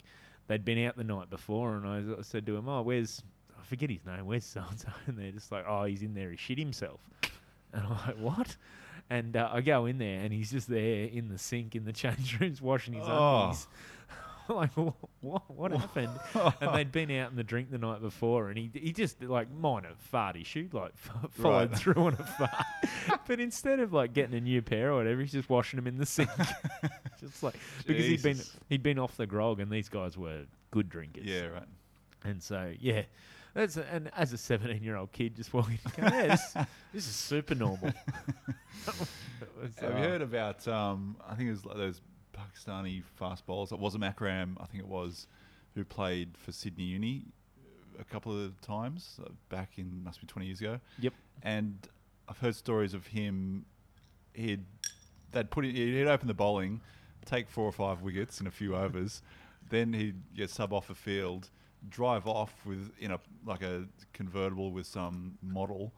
[0.48, 3.22] They'd been out the night before, and I, I said to him, "Oh, where's
[3.60, 4.26] I forget his name?
[4.26, 6.30] Where's so and so?" And they're just like, "Oh, he's in there.
[6.30, 7.00] He shit himself."
[7.72, 8.56] And I'm like, "What?"
[9.10, 11.92] And uh, I go in there, and he's just there in the sink in the
[12.02, 13.42] change rooms washing his Oh.
[13.44, 13.66] undies.
[14.54, 14.70] like,
[15.20, 15.50] what?
[15.50, 16.18] What, happened?
[16.60, 19.50] and they'd been out in the drink the night before, and he he just like
[19.50, 21.78] minor fart issue, like f- followed Right.
[21.78, 23.20] through on a fart.
[23.26, 25.98] but instead of like getting a new pair or whatever, he's just washing them in
[25.98, 26.30] the sink.
[27.20, 27.54] just like
[27.86, 31.24] because he'd been he'd been off the grog, and these guys were good drinkers.
[31.24, 31.46] Yeah.
[31.46, 31.68] Right.
[32.24, 33.02] And so yeah.
[33.54, 36.52] That's a, and as a 17 year old kid just walking, going, yeah, this,
[36.92, 37.92] this is super normal.
[39.60, 40.68] Was, Have you uh, heard about?
[40.68, 42.00] Um, I think it was like those
[42.38, 43.72] Pakistani fast bowlers.
[43.72, 44.56] It was a Makram.
[44.60, 45.26] I think it was
[45.74, 47.26] who played for Sydney Uni
[47.98, 50.80] a couple of times uh, back in must be twenty years ago.
[51.00, 51.12] Yep.
[51.42, 51.88] And
[52.28, 53.64] I've heard stories of him.
[54.34, 54.64] He'd
[55.32, 56.80] they'd put it, he'd open the bowling,
[57.24, 59.22] take four or five wickets in a few overs,
[59.70, 61.50] then he'd get sub off the field,
[61.88, 65.92] drive off with in a like a convertible with some model,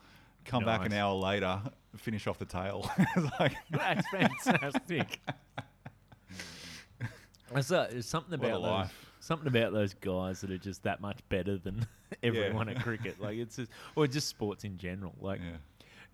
[0.44, 1.60] come back an hour later,
[1.96, 2.90] finish off the tail.
[3.40, 5.20] Like That's fantastic.
[7.52, 9.10] There's, uh, there's something What a about those, life.
[9.20, 11.86] something about those guys that are just that much better than
[12.22, 13.20] everyone at cricket.
[13.20, 15.14] Like it's just, or just sports in general.
[15.20, 15.56] Like Yeah.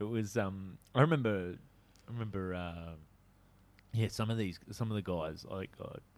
[0.01, 0.37] it was.
[0.37, 1.55] Um, I remember,
[2.09, 2.55] I remember.
[2.55, 2.93] Uh,
[3.93, 5.70] yeah, some of these, some of the guys like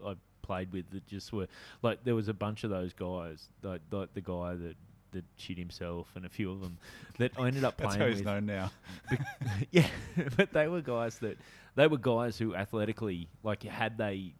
[0.05, 1.47] I, I played with that just were
[1.83, 4.77] like there was a bunch of those guys, like, like the guy that
[5.13, 6.77] that shit himself and a few of them
[7.19, 8.27] that I ended up That's playing how he's with.
[8.27, 8.71] known now.
[9.71, 9.87] yeah,
[10.37, 11.39] but they were guys that
[11.77, 14.35] they were guys who athletically, like, had they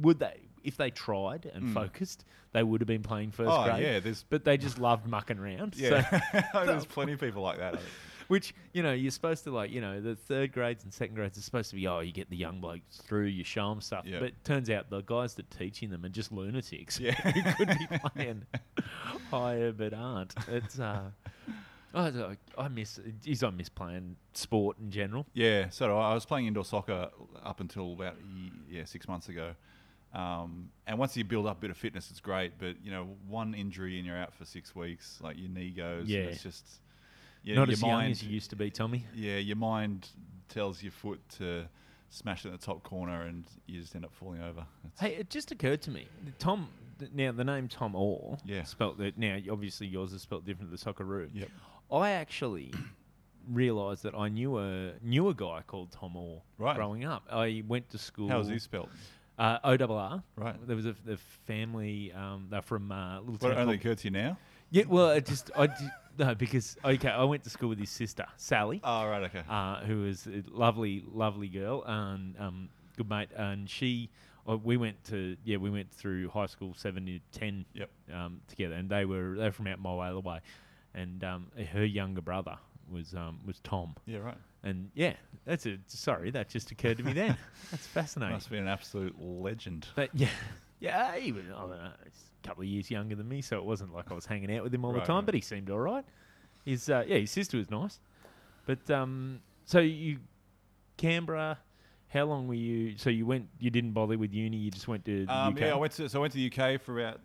[0.00, 1.74] would they if they tried and Mm.
[1.74, 3.82] focused, they would have been playing first Oh grade.
[3.82, 5.74] yeah, there's But they just loved mucking around.
[5.76, 7.78] So, yeah, there's plenty of people like that.
[8.28, 9.70] which you know you're supposed to like.
[9.70, 12.28] You know, the third grades and second grades are supposed to be oh, you get
[12.28, 14.04] the young blokes through, you show them stuff.
[14.06, 14.18] Yeah.
[14.18, 17.00] But it turns out the guys that teaching them are just lunatics.
[17.00, 17.12] Yeah.
[17.12, 18.42] who could be playing
[19.30, 20.34] higher but aren't.
[20.48, 21.10] It's uh.
[21.94, 25.26] I, I miss, geez, I miss playing sport in general.
[25.32, 27.08] Yeah, so I I was playing indoor soccer
[27.42, 28.16] up until about
[28.68, 29.52] yeah six months ago,
[30.14, 32.52] um, and once you build up a bit of fitness, it's great.
[32.58, 35.18] But you know, one injury and you're out for six weeks.
[35.22, 36.06] Like your knee goes.
[36.08, 36.20] Yeah.
[36.20, 36.66] it's just
[37.42, 39.04] yeah, Not your as young mind, as you used to be, Tommy.
[39.14, 40.08] Yeah, your mind
[40.48, 41.64] tells your foot to
[42.10, 44.64] smash it in the top corner, and you just end up falling over.
[44.86, 46.08] It's, Hey, it just occurred to me.
[46.38, 46.68] Tom,
[47.14, 48.64] now the name Tom Orr, Yeah.
[48.64, 49.18] spelt that.
[49.18, 51.28] Now, obviously, yours is spelt different to the Socceroo.
[51.32, 51.48] Yep.
[51.92, 52.72] I actually
[53.50, 56.76] realised that I knew a knew a guy called Tom Orr Right.
[56.76, 57.24] growing up.
[57.30, 58.28] I went to school.
[58.28, 58.90] How was he spelled?
[59.38, 60.22] Uh, O double R.
[60.36, 60.56] Right.
[60.66, 61.16] There was a, the
[61.46, 62.12] family.
[62.12, 63.50] Um, they're from uh, little What town.
[63.52, 64.38] only called- occurred to you now?
[64.70, 64.84] yeah.
[64.88, 65.68] Well, it just I
[66.18, 69.42] no because okay, I went to school with his sister Sally Oh, right, okay.
[69.48, 73.28] uh, who is a lovely, lovely girl and um, good mate.
[73.36, 74.10] And she,
[74.48, 77.90] uh, we went to yeah, we went through high school seven to ten Yep.
[78.12, 80.40] um, together, and they were they were from out my way away,
[80.94, 82.56] and um, her younger brother
[82.90, 84.38] was um, was Tom, Yeah, right.
[84.62, 87.36] And yeah, that's a sorry that just occurred to me then.
[87.70, 88.34] That's fascinating.
[88.34, 89.86] Must be an absolute legend.
[89.94, 90.28] But yeah,
[90.80, 93.64] yeah, even I don't know, he's a couple of years younger than me, so it
[93.64, 95.24] wasn't like I was hanging out with him all the time.
[95.24, 96.04] But he seemed all right.
[96.64, 98.00] His uh, yeah, his sister was nice.
[98.66, 100.18] But um, so you
[100.96, 101.58] Canberra,
[102.08, 102.98] how long were you?
[102.98, 105.60] So you went, you didn't bother with uni, you just went to the Um, UK.
[105.60, 107.20] yeah, I went to so I went to the UK for about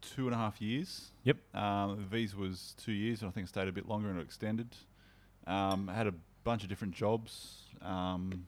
[0.00, 1.10] two and a half years.
[1.24, 1.36] Yep.
[1.54, 4.18] Um, the visa was two years, and I think I stayed a bit longer and
[4.18, 4.74] it extended.
[5.46, 6.14] Um, I had a
[6.44, 7.62] bunch of different jobs.
[7.82, 8.46] Um,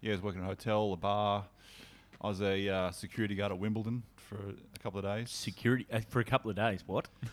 [0.00, 1.44] yeah, I was working at a hotel, a bar.
[2.20, 5.30] I was a uh, security guard at Wimbledon for a couple of days.
[5.30, 6.82] Security uh, for a couple of days.
[6.86, 7.08] What?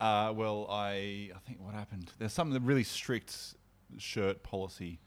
[0.00, 2.12] Uh, well, I I think what happened.
[2.20, 3.54] There's some really strict
[3.96, 5.00] shirt policy,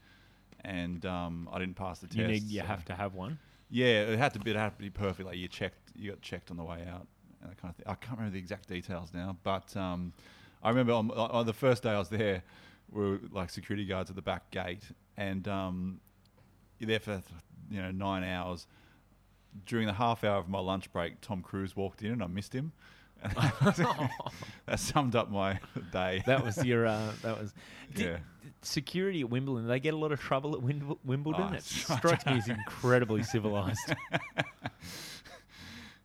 [0.66, 2.18] and um, I didn't pass the test.
[2.18, 3.38] You need, you so- have to have one.
[3.70, 4.50] Yeah, it had to be.
[4.50, 5.26] It had to be perfect.
[5.26, 7.06] Like you checked, you got checked on the way out,
[7.40, 7.86] and that kind of thing.
[7.86, 10.12] I can't remember the exact details now, but um,
[10.62, 12.42] I remember on, on the first day I was there,
[12.92, 14.82] were like security guards at the back gate,
[15.16, 16.00] and um,
[16.78, 17.22] you're there for
[17.70, 18.66] you know nine hours.
[19.66, 22.54] During the half hour of my lunch break, Tom Cruise walked in, and I missed
[22.54, 22.72] him.
[23.22, 24.10] that
[24.78, 25.60] summed up my
[25.92, 26.22] day.
[26.26, 26.86] That was your.
[26.86, 27.52] Uh, that was.
[27.94, 28.16] Did- Yeah.
[28.64, 29.66] Security at Wimbledon.
[29.68, 31.48] They get a lot of trouble at Wimb- Wimbledon.
[31.50, 33.92] Oh, it strikes me as incredibly civilized.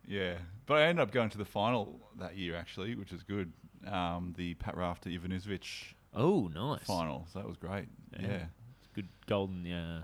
[0.06, 0.34] Yeah,
[0.66, 3.52] but I ended up going to the final that year actually, which is good.
[3.86, 6.82] Um, the Pat Rafter Ivanisevic Oh, nice.
[6.84, 7.86] final, so that was great.
[8.18, 8.26] Yeah.
[8.26, 8.44] Yeah.
[8.94, 10.02] Good golden, uh,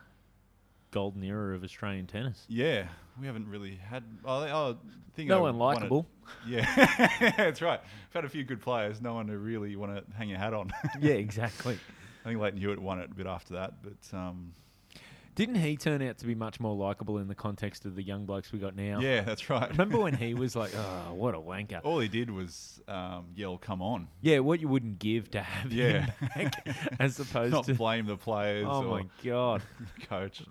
[0.91, 2.45] golden era of Australian tennis.
[2.49, 2.87] yeah,
[3.21, 4.05] We haven't really had.
[4.25, 4.79] Oh, I oh,
[5.15, 6.07] think No I one wanted- likable.
[6.47, 6.65] Yeah,
[7.37, 7.81] that's right.
[7.83, 9.01] We've had a few good players.
[9.01, 10.73] No one who really want to hang your hat on.
[11.01, 11.79] yeah, exactly.
[12.25, 14.53] I think Lleyton Hewitt won it a bit after that, but um,
[15.35, 18.25] Didn't he turn out to be much more likable in the context of the young
[18.25, 19.01] blokes we got now?
[19.01, 19.69] yeah, that's right.
[19.71, 23.59] Remember when he was like, "Oh, what a wanker." All he did was um, yell,
[23.59, 26.07] "Come on!" Yeah, what you wouldn't give to have Yeah.
[26.07, 26.67] him back,
[27.01, 27.75] as opposed Not to.
[27.75, 29.63] blame the players Oh or my god,
[30.09, 30.43] coach.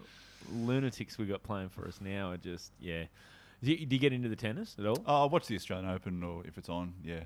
[0.51, 3.03] lunatics we got playing for us now are just yeah.
[3.63, 4.97] Do you, do you get into the tennis at all?
[5.05, 7.21] Oh, I watch the Australian Open, or if it's on, yeah,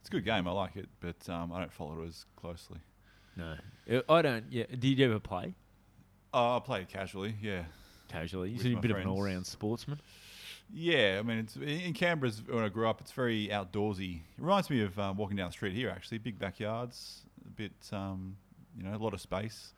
[0.00, 0.48] it's a good game.
[0.48, 2.78] I like it, but um, I don't follow it as closely.
[3.36, 3.54] No,
[4.08, 4.46] I don't.
[4.50, 5.54] Yeah, did you ever play
[6.34, 7.34] Oh, I play it casually.
[7.40, 7.64] Yeah,
[8.08, 8.50] casually?
[8.50, 10.00] You're a bit of an all-round sportsman.
[10.72, 11.16] yeah.
[11.18, 13.00] I mean, it's in Canberra when I grew up.
[13.00, 14.16] It's very outdoorsy.
[14.16, 15.88] It reminds me of um, walking down the street here.
[15.90, 18.36] Actually, big backyards, a bit, um,
[18.76, 19.72] you know, a lot of space,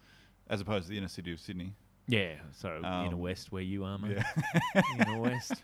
[0.49, 1.75] as opposed to the inner city of Sydney.
[2.09, 4.17] Yeah, so inner Um, west where you are, mate.
[4.75, 4.83] Yeah.
[4.99, 5.63] inner west.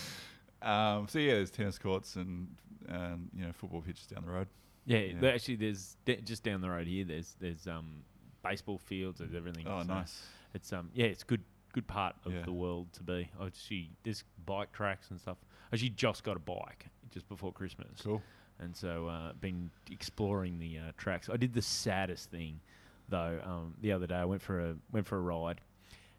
[0.62, 2.48] um, so yeah, there's tennis courts and
[2.88, 4.48] and you know football pitches down the road.
[4.86, 5.28] Yeah, Yeah.
[5.28, 7.04] actually, there's d- just down the road here.
[7.04, 8.02] There's there's um
[8.42, 9.18] baseball fields.
[9.20, 9.66] There's everything.
[9.68, 10.22] Oh, so nice.
[10.54, 12.42] It's um yeah, it's good good part of Yeah.
[12.42, 13.30] the world to be.
[13.40, 15.38] I actually there's bike tracks and stuff.
[15.70, 18.22] I actually just got a bike just before Christmas, Cool.
[18.58, 21.28] and so uh, been exploring the uh, tracks.
[21.30, 22.60] I did the saddest thing
[23.08, 24.16] though um, the other day.
[24.16, 25.60] I went for a went for a ride,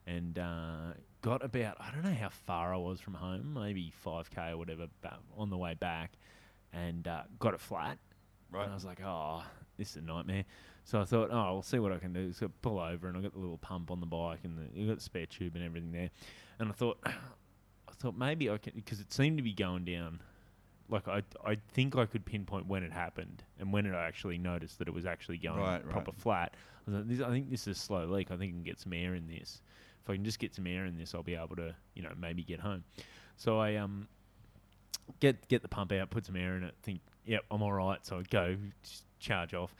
[0.08, 4.30] and uh, got about I don't know how far I was from home, maybe five
[4.32, 6.14] k or whatever, ba- on the way back,
[6.72, 7.98] and uh, got it flat.
[8.52, 8.64] Right.
[8.64, 9.44] And I was like, oh,
[9.78, 10.46] this is a nightmare.
[10.86, 12.34] So I thought, oh, I'll see what I can do.
[12.34, 14.80] So I pull over and I got the little pump on the bike and the,
[14.80, 16.10] you got the spare tube and everything there.
[16.60, 17.12] And I thought, I
[17.94, 20.22] thought maybe I can, because it seemed to be going down.
[20.90, 24.38] Like I, I think I could pinpoint when it happened and when it I actually
[24.38, 25.90] noticed that it was actually going Right, right.
[25.90, 26.54] proper flat.
[26.88, 28.30] I, like, this, I think this is a slow leak.
[28.32, 29.62] I think I can get some air in this.
[30.04, 32.12] If I can just get some air in this, I'll be able to, you know,
[32.20, 32.84] maybe get home.
[33.38, 34.10] So I um
[35.22, 38.06] get get the pump out, put some air in it, think, yep, I'm all right.
[38.06, 38.58] So I go,
[39.20, 39.74] charge off.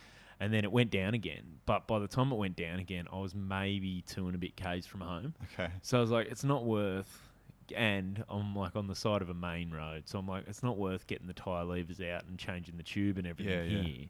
[0.44, 1.60] And then it went down again.
[1.66, 4.58] But by the time it went down again, I was maybe two and a bit
[4.58, 5.34] Ks from home.
[5.54, 5.72] Okay.
[5.82, 7.32] So I was like, it's not worth.
[7.74, 10.04] And I'm like on the side of a main road.
[10.04, 13.18] So I'm like, it's not worth getting the tyre levers out and changing the tube
[13.18, 14.06] and everything Yeah, yeah.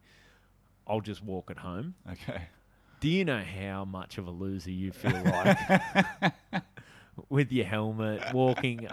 [0.87, 1.93] I'll just walk it home.
[2.11, 2.41] Okay.
[2.99, 6.33] Do you know how much of a loser you feel like
[7.29, 8.87] with your helmet walking?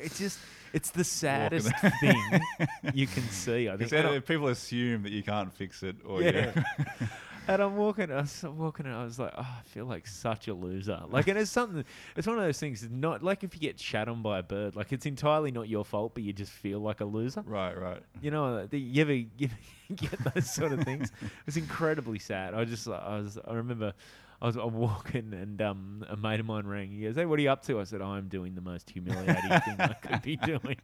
[0.00, 0.38] It's just,
[0.72, 1.70] it's the saddest
[2.00, 2.40] thing
[2.94, 3.68] you can see.
[3.68, 3.92] I think.
[3.92, 6.52] And I- people assume that you can't fix it, or Yeah.
[6.56, 7.06] yeah.
[7.48, 10.48] And I'm walking, I was walking, and I was like, oh, I feel like such
[10.48, 11.00] a loser.
[11.08, 11.84] Like, and it's something,
[12.16, 12.82] it's one of those things.
[12.82, 15.68] It's not like if you get shat on by a bird, like it's entirely not
[15.68, 17.44] your fault, but you just feel like a loser.
[17.46, 18.02] right, right.
[18.20, 19.54] You know, uh, the- you ever, you ever
[19.94, 21.12] get those sort of things?
[21.46, 22.52] It's incredibly sad.
[22.52, 23.92] I just, I was, I remember,
[24.40, 26.90] I was I'm walking, and um, a mate of mine rang.
[26.90, 29.34] He goes, "Hey, what are you up to?" I said, "I'm doing the most humiliating
[29.64, 30.76] thing I could be doing."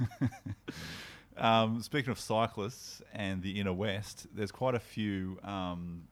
[1.36, 6.02] Um, speaking of cyclists and the inner west, there's quite a few um,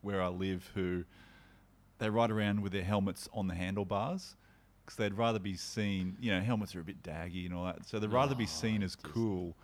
[0.00, 1.04] where I live who
[1.98, 4.36] they ride around with their helmets on the handlebars
[4.84, 6.16] because they'd rather be seen.
[6.20, 8.46] You know, helmets are a bit daggy and all that, so they'd rather be Oh,
[8.46, 9.56] seen as cool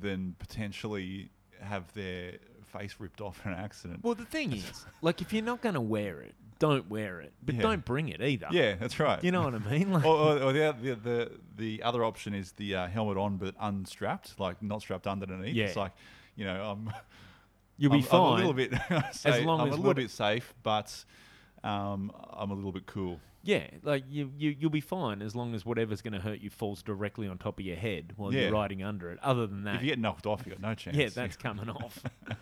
[0.00, 2.32] than potentially have their
[2.78, 4.00] face ripped off in an accident.
[4.02, 7.32] Well, the thing is, like, if you're not going to wear it, don't wear it,
[7.44, 7.62] but Yeah.
[7.62, 8.46] don't bring it either.
[8.50, 9.22] yeah, that's right.
[9.22, 9.92] You know what I mean?
[9.92, 13.16] Like, or, or, or the, oth- the the the other option is the uh, helmet
[13.18, 15.54] on but unstrapped, like not strapped underneath.
[15.54, 15.66] Yeah.
[15.66, 15.92] It's like,
[16.36, 16.92] you know, I'm
[17.76, 18.20] you'll be I'm, fine.
[18.20, 18.72] I'm a little bit
[19.12, 21.04] say, long I'm as a little what- bit safe, but
[21.64, 23.20] um, I'm a little bit cool.
[23.46, 26.48] Yeah, like you, you, you'll be fine as long as whatever's going to hurt you
[26.48, 28.44] falls directly on top of your head while Yeah.
[28.44, 29.18] you're riding under it.
[29.22, 30.96] Other than that, If you get knocked off, you got no chance.
[30.96, 31.98] yeah, that's coming off.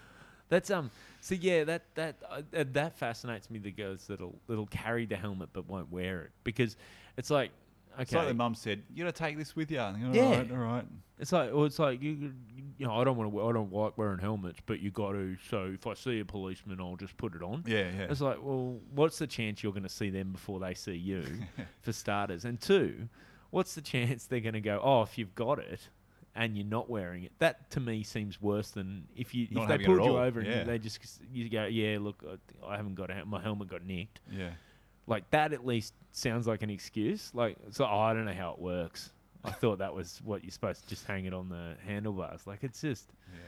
[0.52, 0.90] That's um.
[1.22, 3.58] So yeah, that that uh, uh, that fascinates me.
[3.58, 6.76] The girls that'll that'll carry the helmet but won't wear it because
[7.16, 7.52] it's like
[7.94, 10.14] okay, It's like the mum said, "You got to take this with you." All right,
[10.14, 10.44] Yeah.
[10.50, 10.84] all right.
[11.18, 12.34] It's like, or it's like you,
[12.76, 15.36] you know, I don't want to, I don't like wearing helmets, but you got to.
[15.48, 17.64] So if I see a policeman, I'll just put it on.
[17.66, 18.06] Yeah, yeah.
[18.10, 21.24] It's like, well, what's the chance you're going to see them before they see you,
[21.80, 22.44] for starters?
[22.44, 23.08] And two,
[23.50, 25.88] what's the chance they're going to go, oh, if you've got it
[26.34, 27.32] and you're not wearing it?
[27.38, 30.06] That to me seems worse than if you Not if they having it at pulled
[30.08, 30.64] you all, over and yeah.
[30.64, 30.98] they just
[31.32, 32.22] you go, yeah, look,
[32.64, 33.26] I, I haven't got it.
[33.26, 34.20] My helmet got nicked.
[34.30, 34.50] yeah.
[35.06, 37.30] Like that at least sounds like an excuse.
[37.34, 39.10] Like so, oh, I don't know how it works.
[39.44, 42.46] I thought that was what you're supposed to just hang it on the handlebars.
[42.46, 43.12] Like it's just.
[43.32, 43.38] Yeah.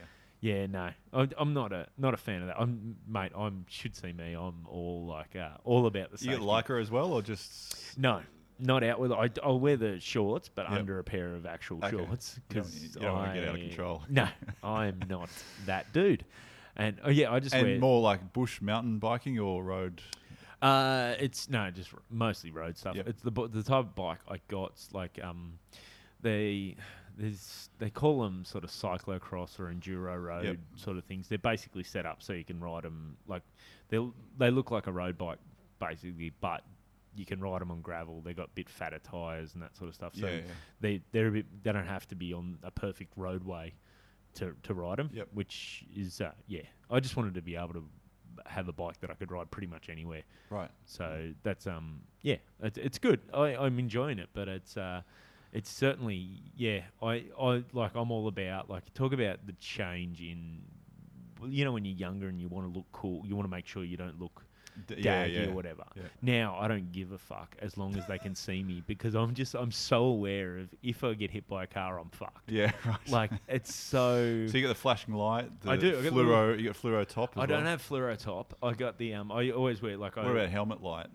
[0.41, 2.59] Yeah, no, I, I'm not a not a fan of that.
[2.59, 3.31] I'm mate.
[3.35, 4.33] I'm should see me.
[4.33, 6.37] I'm all like uh, all about the You safety.
[6.37, 8.21] get Lycra as well, or just no,
[8.59, 9.11] not out with.
[9.11, 10.79] I, I'll wear the shorts, but Yep.
[10.79, 11.91] under a pair of actual Okay.
[11.97, 14.03] shorts because you don't wanna get out of control.
[14.09, 14.27] No,
[14.63, 15.29] I'm not
[15.65, 16.23] that dude.
[16.75, 17.79] And oh yeah, I just and wear.
[17.79, 20.01] more like bush mountain biking or road?
[20.61, 22.95] Uh, it's no, just r- mostly road stuff.
[22.95, 23.07] Yep.
[23.07, 24.73] It's the the type of bike I got.
[24.93, 25.59] Like um,
[26.21, 26.75] they
[27.17, 30.57] there's they call them sort of cyclocross or enduro road Yep.
[30.75, 31.27] sort of things.
[31.29, 33.43] They're basically set up so you can ride them like
[33.89, 33.99] they
[34.37, 35.39] they look like a road bike
[35.79, 36.61] basically, but
[37.15, 38.21] you can ride them on gravel.
[38.21, 40.15] They got a bit fatter tires and that sort of stuff.
[40.15, 40.41] So yeah, yeah.
[40.81, 43.73] they they're a bit they don't have to be on a perfect roadway
[44.35, 45.09] to to ride them.
[45.13, 45.29] Yep.
[45.33, 46.61] Which is uh, yeah.
[46.89, 47.83] I just wanted to be able to
[48.45, 50.23] have a bike that I could ride pretty much anywhere.
[50.49, 50.69] Right.
[50.85, 53.21] So that's um yeah, it's, it's good.
[53.33, 55.01] I, I'm enjoying it, but it's uh
[55.53, 56.81] it's certainly yeah.
[57.01, 60.61] I I like I'm all about like talk about the change in
[61.47, 63.67] you know when you're younger and you want to look cool, you want to make
[63.67, 64.44] sure you don't look
[64.87, 65.47] D- yeah, daggy yeah.
[65.47, 65.83] or whatever.
[65.95, 66.03] Yeah.
[66.21, 69.33] Now I don't give a fuck as long as they can see me because I'm
[69.33, 72.49] just I'm so aware of if I get hit by a car, I'm fucked.
[72.51, 73.09] Yeah, right.
[73.09, 74.47] Like it's so.
[74.47, 75.49] so you got the flashing light.
[75.61, 76.59] The I do, I got the Fluoro.
[76.59, 77.37] You got fluoro top.
[77.37, 78.57] I don't have fluoro top.
[78.61, 79.31] I got the um.
[79.31, 80.23] I always wear like I.
[80.23, 81.07] What about helmet light?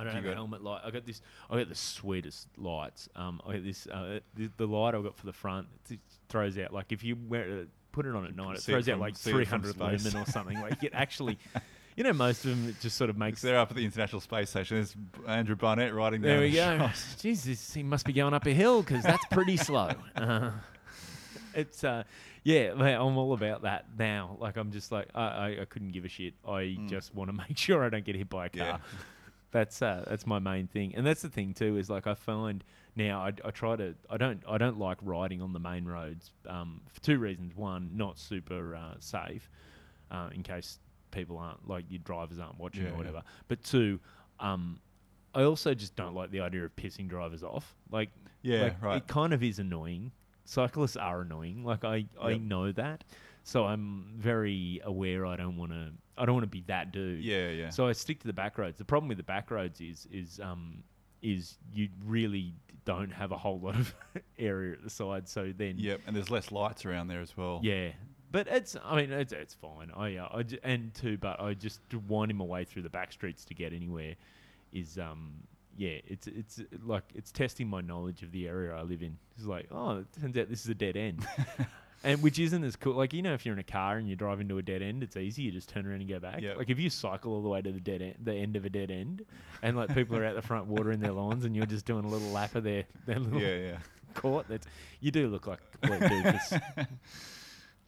[0.00, 0.80] I don't Do have a helmet light.
[0.82, 1.20] I got this.
[1.50, 3.08] I got the sweetest lights.
[3.14, 3.86] Um, I got this.
[3.86, 7.16] Uh, the, the light I got for the front it throws out like if you
[7.28, 9.74] wear it, put it on at night, it throws out like see it from 300
[9.74, 10.04] space.
[10.14, 10.60] lumen or something.
[10.60, 11.38] Like it actually,
[11.96, 13.42] you know, most of them it just sort of makes.
[13.42, 14.76] They're up at the International Space Station.
[14.76, 16.90] There's Andrew Barnett riding down There we go.
[17.18, 19.90] Jesus, he must be going up a hill because that's pretty slow.
[20.16, 20.50] Uh,
[21.54, 22.04] it's uh,
[22.44, 24.36] yeah, I'm all about that now.
[24.38, 26.34] Like I'm just like I, I, I couldn't give a shit.
[26.46, 26.88] I Mm.
[26.88, 28.66] just want to make sure I don't get hit by a car.
[28.66, 28.78] Yeah.
[29.50, 31.76] That's uh, that's my main thing, and that's the thing too.
[31.76, 32.62] Is like I find
[32.94, 36.30] now I, I try to I don't I don't like riding on the main roads
[36.48, 37.56] um, for two reasons.
[37.56, 39.50] One, not super uh, safe,
[40.12, 40.78] uh, in case
[41.10, 42.96] people aren't like your drivers aren't watching Yeah, or yeah.
[42.98, 43.22] whatever.
[43.48, 44.00] But two,
[44.38, 44.80] um,
[45.34, 47.74] I also just don't like the idea of pissing drivers off.
[47.90, 48.10] Like
[48.42, 48.96] Yeah, like, right.
[48.98, 50.12] It kind of is annoying.
[50.44, 51.64] Cyclists are annoying.
[51.64, 52.40] Like I, I Yep.
[52.40, 53.04] know that,
[53.44, 55.24] so I'm very aware.
[55.26, 55.92] I don't want to.
[56.18, 57.22] I don't want to be that dude.
[57.24, 57.70] Yeah, yeah.
[57.70, 58.76] So I stick to the back roads.
[58.78, 60.82] The problem with the back roads is is um
[61.22, 62.52] is you really
[62.84, 63.94] don't have a whole lot of
[64.38, 65.28] area at the side.
[65.28, 67.60] So then Yep, and there's less lights around there as well.
[67.62, 67.90] yeah.
[68.30, 69.90] But it's, I mean, it's, it's fine.
[69.96, 73.12] I, uh, I j- and too, but I just winding my way through the back
[73.12, 74.14] streets to get anywhere
[74.72, 75.32] is, um,
[75.76, 79.16] yeah, it's, it's like it's testing my knowledge of the area I live in.
[79.36, 81.26] It's like, oh, it turns out this is a dead end,
[82.04, 82.94] and which isn't as cool.
[82.94, 85.02] Like you know, if you're in a car and you drive into a dead end,
[85.02, 85.42] it's easy.
[85.42, 86.42] You just turn around and go back.
[86.42, 86.58] Yep.
[86.58, 88.70] Like if you cycle all the way to the dead end, the end of a
[88.70, 89.24] dead end,
[89.62, 92.08] and like people are out the front watering their lawns, and you're just doing a
[92.08, 93.78] little lap of their their little yeah, yeah.
[94.14, 94.46] court.
[94.48, 94.66] That's
[95.00, 96.60] you do look like a complete doofus.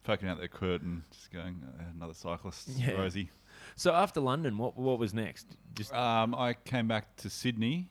[0.03, 2.91] Poking out their curtain, just going, uh, another cyclist, Yeah.
[2.91, 3.29] Rosie.
[3.75, 5.55] So after London, what what was next?
[5.75, 7.89] Just Um, I came back to Sydney,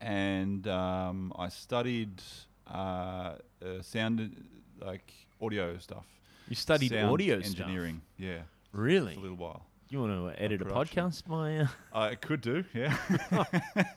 [0.00, 2.22] and um, I studied
[2.66, 4.44] uh, uh, sound,
[4.80, 6.06] like audio stuff.
[6.48, 8.00] you studied Sound audio engineering.
[8.16, 9.14] Yeah, Really?
[9.14, 9.66] for a little while.
[9.90, 11.04] You want to edit a production.
[11.10, 11.26] podcast?
[11.28, 12.94] My uh, I could do, yeah.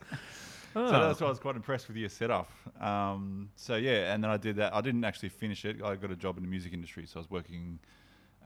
[0.76, 0.86] oh.
[0.86, 2.50] So that's why I was quite impressed with your setup.
[2.80, 4.74] Um, so yeah, and then I did that.
[4.74, 5.82] I didn't actually finish it.
[5.82, 7.78] I got a job in the music industry, so I was working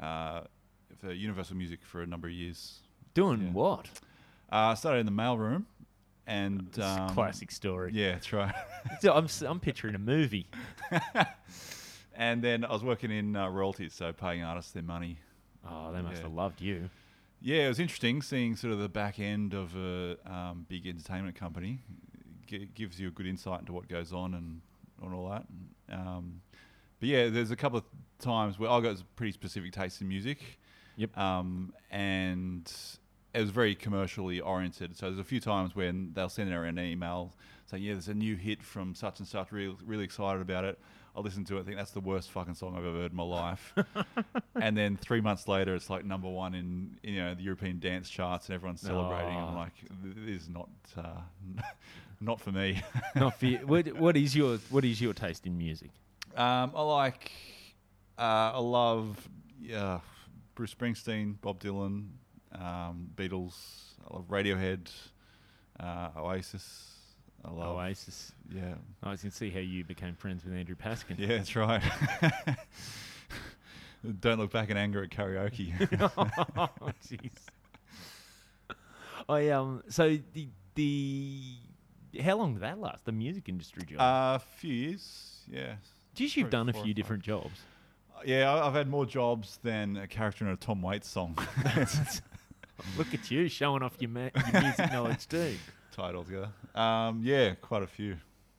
[0.00, 0.42] uh,
[1.00, 2.80] for Universal Music for a number of years.
[3.14, 3.52] doing yeah.
[3.52, 3.88] what?
[4.52, 5.64] Uh, I started in the mailroom,
[6.26, 7.90] and It's a um, classic story.
[7.94, 8.54] Yeah, that's right.
[9.00, 10.46] So I'm I'm picturing a movie.
[12.14, 15.18] and then I was working in uh, royalties, so paying artists their money.
[15.66, 16.22] Oh, they must Yeah.
[16.24, 16.90] have loved you.
[17.40, 21.36] Yeah, it was interesting seeing sort of the back end of a um, big entertainment
[21.36, 21.80] company.
[22.46, 24.60] G- gives you a good insight into what goes on and,
[25.02, 25.44] and all that.
[25.90, 26.40] Um,
[27.00, 27.84] but yeah, there's a couple of
[28.18, 30.58] times where I got a pretty specific taste in music.
[30.96, 31.16] Yep.
[31.18, 32.72] Um, and
[33.34, 34.96] it was very commercially oriented.
[34.96, 37.34] So there's a few times when they'll send out an email
[37.66, 39.50] saying, "Yeah, there's a new hit from such and such.
[39.50, 40.78] Really, really excited about it."
[41.16, 43.16] I listen to it, I think that's the worst fucking song I've ever heard in
[43.16, 43.72] my life.
[44.60, 48.10] and then three months later, it's like number one in you know the European dance
[48.10, 49.36] charts, and everyone's celebrating.
[49.36, 49.58] I'm Oh.
[49.58, 51.20] like, this is not uh,
[52.20, 52.82] not for me.
[53.14, 53.58] Not for you.
[53.58, 55.90] What, what is your what is your taste in music?
[56.36, 57.30] Um, I like,
[58.18, 59.28] uh, I love,
[59.60, 60.00] yeah,
[60.56, 62.08] Bruce Springsteen, Bob Dylan,
[62.52, 63.54] um, Beatles.
[64.10, 64.90] I love Radiohead,
[65.78, 66.90] uh, Oasis.
[67.44, 68.32] I love, Oasis.
[68.54, 71.18] yeah, I can see how you became friends with Andrew Paskin.
[71.18, 71.82] yeah, that's right.
[74.20, 75.72] Don't look back in anger at karaoke.
[76.16, 77.30] oh, jeez.
[79.28, 79.82] I um.
[79.88, 81.42] So the the
[82.22, 83.04] how long did that last?
[83.06, 83.98] The music industry job.
[84.00, 85.74] A few years, yeah.
[86.14, 87.60] Geez, you've done a few different jobs.
[88.24, 91.36] Yeah, I- I've had more jobs than a character in a Tom Waits song.
[92.98, 95.54] Look at you showing off your, ma- your music knowledge too.
[95.94, 96.50] Tied all together.
[96.74, 98.16] Um, yeah, quite a few.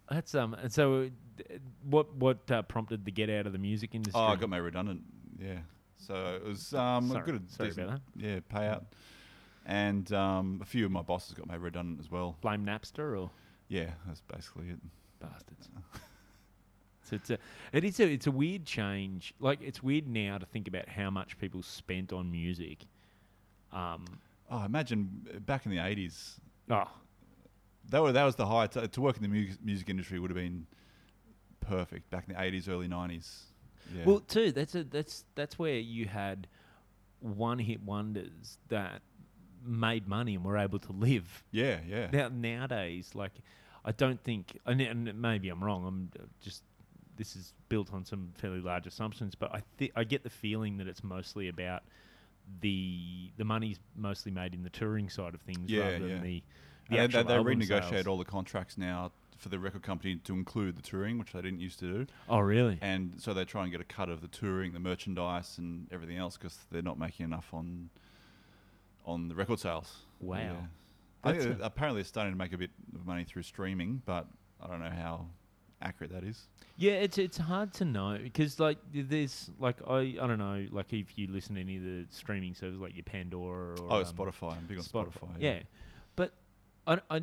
[0.10, 0.54] That's um.
[0.54, 1.10] And so,
[1.40, 1.44] uh,
[1.84, 4.22] what what uh, prompted the get out of the music industry?
[4.22, 5.02] Oh, I got made redundant.
[5.38, 5.58] Yeah.
[5.98, 8.84] So it was um, Sorry- a good, sorry decent, about yeah, payout.
[9.66, 12.38] And um, a few of my bosses got made redundant as well.
[12.42, 13.32] blame Napster or
[13.68, 14.80] Yeah, that's basically it.
[15.20, 15.68] bastards.
[17.04, 17.40] so it's a
[17.74, 19.34] it is a it's a weird change.
[19.40, 22.86] Like it's weird now to think about how much people spent on music.
[23.74, 24.06] Um.
[24.50, 26.40] Oh, imagine uh, back in the eighties.
[26.70, 26.88] Oh,
[27.90, 30.30] That was that was the high t- to work in the mu- music industry would
[30.32, 30.66] have been
[31.62, 33.44] perfect back in the eighties, early nineties.
[33.96, 34.06] Yeah.
[34.06, 36.48] Well, too, that's a that's that's where you had
[37.20, 39.02] one hit wonders that
[39.64, 41.44] made money and were able to live.
[41.52, 42.08] yeah, yeah.
[42.12, 43.32] Now nowadays, like
[43.84, 45.86] I don't think, and, and maybe I'm wrong.
[45.86, 46.64] I'm uh, just
[47.18, 50.78] this is built on some fairly large assumptions, but I thi- I get the feeling
[50.78, 51.84] that it's mostly about
[52.62, 56.20] the the money's mostly made in the touring side of things Yeah, rather than yeah.
[56.22, 56.44] the
[56.90, 58.08] the And they, they, they renegotiate sales.
[58.08, 61.60] all the contracts now for the record company to include the touring, which they didn't
[61.60, 62.08] used to do.
[62.30, 62.78] Oh, really?
[62.82, 66.18] And so they try and get a cut of the touring, the merchandise, and everything
[66.18, 67.90] else because they're not making enough on
[69.06, 69.98] on the record sales.
[70.20, 70.38] Wow.
[70.40, 70.52] Yeah.
[71.24, 74.26] I think That's apparently they're starting to make a bit of money through streaming, but
[74.62, 75.28] I don't know how
[75.82, 76.48] accurate that is.
[76.78, 80.92] Yeah, it's it's hard to know because like there's like I I don't know like
[80.94, 84.06] if you listen to any of the streaming services like your Pandora or Oh, um,
[84.06, 84.54] Spotify.
[84.58, 85.30] I'm big on Spotify.
[85.40, 85.60] yeah.
[86.16, 86.32] but
[86.88, 87.22] I, I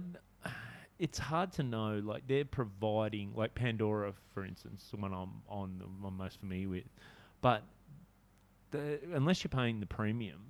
[0.99, 5.79] it's hard to know like they're providing like Pandora for instance the one I'm on
[5.79, 6.85] the I'm most familiar with,
[7.41, 7.63] but
[8.71, 10.41] the, unless you're paying the premium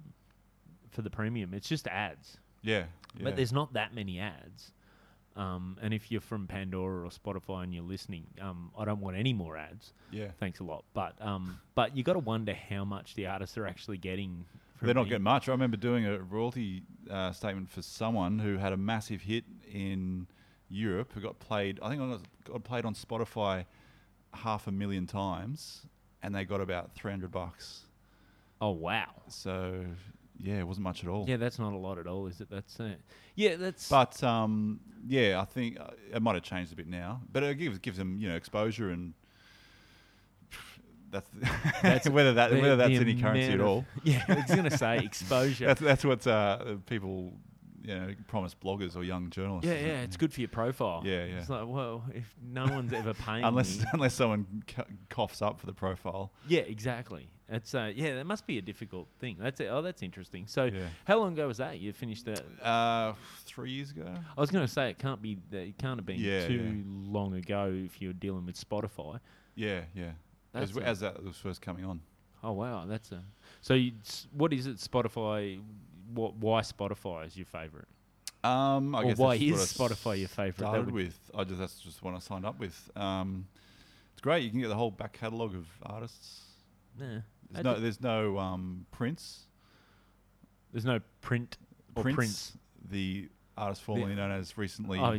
[0.90, 2.84] for the premium it's just ads Yeah.
[3.16, 3.24] yeah.
[3.24, 4.72] but there's not that many ads.
[5.34, 9.16] Um, and if you're from Pandora or Spotify and you're listening, um, I don't want
[9.16, 9.94] any more ads.
[10.10, 10.28] yeah.
[10.38, 10.84] Thanks a lot.
[10.92, 14.44] But um, but you got to wonder how much the artists are actually getting.
[14.82, 15.48] From They're not the- getting much.
[15.48, 20.26] I remember doing a royalty uh, statement for someone who had a massive hit in
[20.68, 21.78] Europe, who got played.
[21.80, 22.18] I think I
[22.50, 23.64] got played on Spotify
[24.34, 25.86] half a million times,
[26.20, 27.82] and they got about three hundred bucks.
[28.60, 29.12] Oh wow.
[29.28, 29.84] So
[30.40, 31.26] yeah, it wasn't much at all.
[31.28, 32.50] Yeah, that's not a lot at all, is it?
[32.50, 32.94] That's uh,
[33.36, 37.20] yeah, that's But um, yeah, I think uh, it might have changed a bit now.
[37.32, 39.14] But it gives gives them you know exposure and.
[41.12, 41.28] That's,
[41.82, 43.84] That's whether that the- whether that's any currency at of- all.
[44.02, 45.66] Yeah, I was gonna say exposure.
[45.66, 47.34] That's that's what uh, people
[47.84, 49.66] you know promise bloggers or young journalists.
[49.68, 50.04] yeah, yeah, it?
[50.04, 51.02] it's good for your profile.
[51.04, 51.38] Yeah, yeah.
[51.38, 55.60] It's like, well, if no one's ever paying unless me, unless someone c- coughs up
[55.60, 56.32] for the profile.
[56.48, 57.28] yeah, exactly.
[57.48, 59.36] It's uh, yeah, that must be a difficult thing.
[59.38, 59.66] That's it.
[59.70, 60.46] Oh, that's interesting.
[60.46, 60.86] So, Yeah.
[61.04, 61.78] how long ago was that?
[61.80, 62.40] You finished that?
[62.64, 63.12] Uh,
[63.44, 64.06] three years ago.
[64.38, 65.36] I was going to say it can't be.
[65.50, 66.82] that It can't have been Yeah, too yeah.
[67.12, 69.20] long ago if you're dealing with Spotify.
[69.54, 70.12] Yeah, yeah.
[70.54, 72.00] As, a- as that was first coming on.
[72.44, 73.22] Oh wow, that's a.
[73.60, 73.92] So, you,
[74.32, 74.76] what is it?
[74.76, 75.60] Spotify.
[76.14, 76.34] What?
[76.36, 77.86] Why Spotify is your favorite?
[78.44, 80.56] Um, I Or guess why is Spotify your favourite?
[80.56, 81.18] That Started would- with.
[81.34, 82.90] I just that's just what I signed up with.
[82.96, 83.46] Um,
[84.12, 84.42] it's great.
[84.44, 86.40] You can get the whole back catalogue of artists.
[86.98, 89.44] Nah, There's no, there's no um, Prince.
[90.72, 91.56] there's no print
[91.94, 92.52] or Prince, Prince.
[92.90, 95.12] the artist formerly known as recently Oh,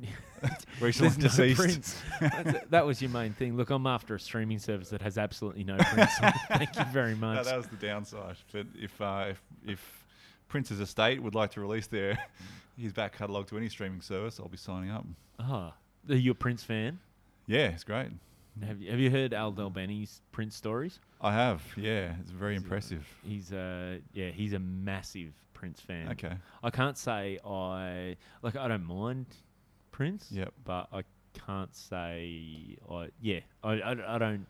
[0.80, 1.96] recently there's no deceased.
[2.20, 3.56] That's- that was your main thing.
[3.56, 6.08] Look, I'm after a streaming service that has absolutely no on it.
[6.48, 7.44] Thank you very No, much.
[7.46, 8.36] that was the downside.
[8.52, 10.04] But if uh, if if
[10.48, 12.18] Prince's estate would like to release their
[12.78, 15.06] his back catalogue to any streaming service, I'll be signing up.
[15.38, 15.74] Ah,
[16.08, 16.98] are you a Prince fan?
[17.46, 18.08] Yeah, it's great.
[18.66, 20.98] Have you, have you heard Al Del Bene's Prince stories?
[21.22, 21.62] I have.
[21.76, 23.06] Yeah, it's very a- impressive.
[23.22, 26.08] He's uh yeah, he's a massive Prince fan.
[26.10, 26.32] Okay.
[26.62, 29.26] I can't say I like I don't mind
[29.92, 30.28] Prince.
[30.30, 30.52] Yep.
[30.64, 31.04] But I
[31.46, 34.46] can't say I yeah I, I, I don't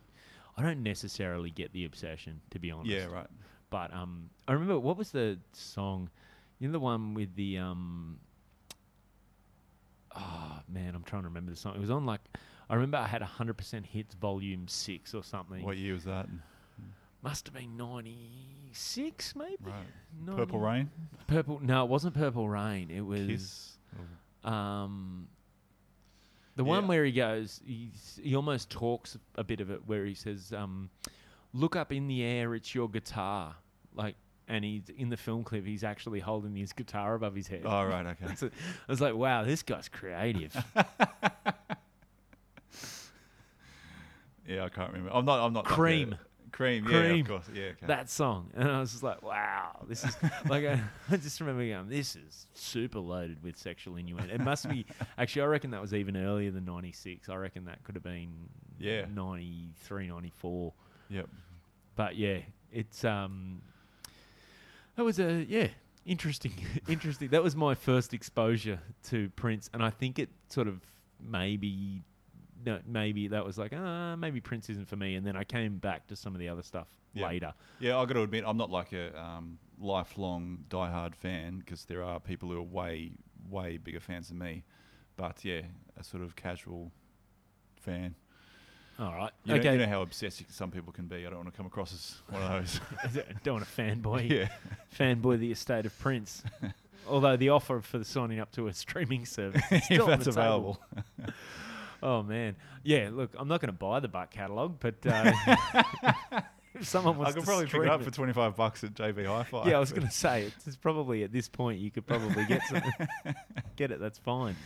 [0.57, 2.91] I don't necessarily get the obsession to be honest.
[2.91, 3.27] Yeah, right.
[3.71, 6.11] But um, I remember what was the song?
[6.59, 8.19] You know the one with the um.
[10.15, 11.75] Oh man, I'm trying to remember the song.
[11.75, 12.21] It was on like
[12.69, 15.65] I remember I had hundred percent hits volume six or something.
[15.65, 16.29] What year was that?
[17.23, 19.57] Must have been ninety six maybe.
[19.65, 20.37] Right.
[20.37, 20.91] Purple Rain.
[21.27, 21.61] Purple.
[21.63, 22.91] No, it wasn't Purple Rain.
[22.91, 23.79] It was Kiss.
[24.45, 25.29] um.
[26.57, 26.69] The Yeah.
[26.69, 30.91] one where he goes, he almost talks a bit of it, where he says, um,
[31.55, 33.57] "Look up in the air, it's your guitar."
[33.95, 34.17] Like,
[34.49, 37.63] and he's in the film clip, he's actually holding his guitar above his head.
[37.65, 38.05] Oh right.
[38.07, 38.35] Okay.
[38.37, 40.55] So I was like, "Wow, this guy's creative."
[44.47, 45.11] Yeah, I can't remember.
[45.15, 45.45] I'm not.
[45.47, 45.65] I'm not.
[45.65, 46.17] Cream.
[46.53, 46.85] Cream.
[46.89, 47.21] Yeah, Cream.
[47.23, 47.45] of course.
[47.53, 47.63] Yeah.
[47.71, 47.87] Okay.
[47.87, 50.17] that song, and I was just like, "Wow, this is
[50.49, 50.81] like." I,
[51.11, 54.87] I just remember going, "This is super loaded with sexual innuendo." It must be
[55.19, 55.43] actually.
[55.43, 57.29] I reckon that was even earlier than '96.
[57.29, 58.31] I reckon that could have been
[58.79, 59.07] Yeah.
[59.15, 60.73] 93, 94.
[61.09, 61.29] Yep.
[61.97, 62.39] But yeah,
[62.71, 63.63] it's um,
[64.97, 65.69] that was a yeah
[66.07, 66.53] interesting,
[66.89, 67.29] interesting.
[67.29, 70.81] That was my first exposure to Prince, and I think it sort of
[71.21, 72.03] maybe.
[72.65, 75.79] No, maybe that was like, uh, maybe Prince isn't for me, and then I came
[75.79, 77.27] back to some of the other stuff Yeah.
[77.29, 77.55] later.
[77.81, 82.03] Yeah, I got to admit, I'm not like a um, lifelong diehard fan because there
[82.05, 83.13] are people who are way,
[83.51, 84.65] way bigger fans than me.
[85.17, 85.63] But yeah,
[85.99, 86.93] a sort of casual
[87.77, 88.15] fan.
[88.99, 89.73] All right, You, know, okay.
[89.73, 91.27] you know how obsessive some people can be.
[91.27, 92.81] I don't want to come across as one of those.
[93.43, 94.49] Don't want to fanboy, yeah.
[94.97, 96.43] fanboy the estate of Prince.
[97.09, 100.79] Although the offer for signing up to a streaming service is if that's the available.
[102.03, 103.11] Oh man, yeah.
[103.13, 105.33] Look, I'm not going to buy the back catalogue, but uh,
[106.75, 109.27] if someone wants I could to probably pick it up for 25 bucks at JB
[109.27, 109.69] Hi-Fi.
[109.71, 112.45] yeah, I was going to say it's, it's probably at this point you could probably
[112.47, 112.83] get some,
[113.77, 114.01] get it.
[114.01, 114.57] That's fine.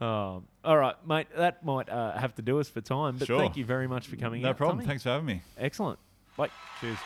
[0.00, 1.28] Um, all right, mate.
[1.36, 3.16] That might uh, have to do us for time.
[3.18, 3.38] But Sure.
[3.38, 4.42] thank you very much for coming.
[4.42, 4.78] No out, problem.
[4.78, 4.88] Tommy.
[4.88, 5.42] Thanks for having me.
[5.56, 6.00] Excellent.
[6.36, 6.48] Bye.
[6.80, 6.98] Cheers.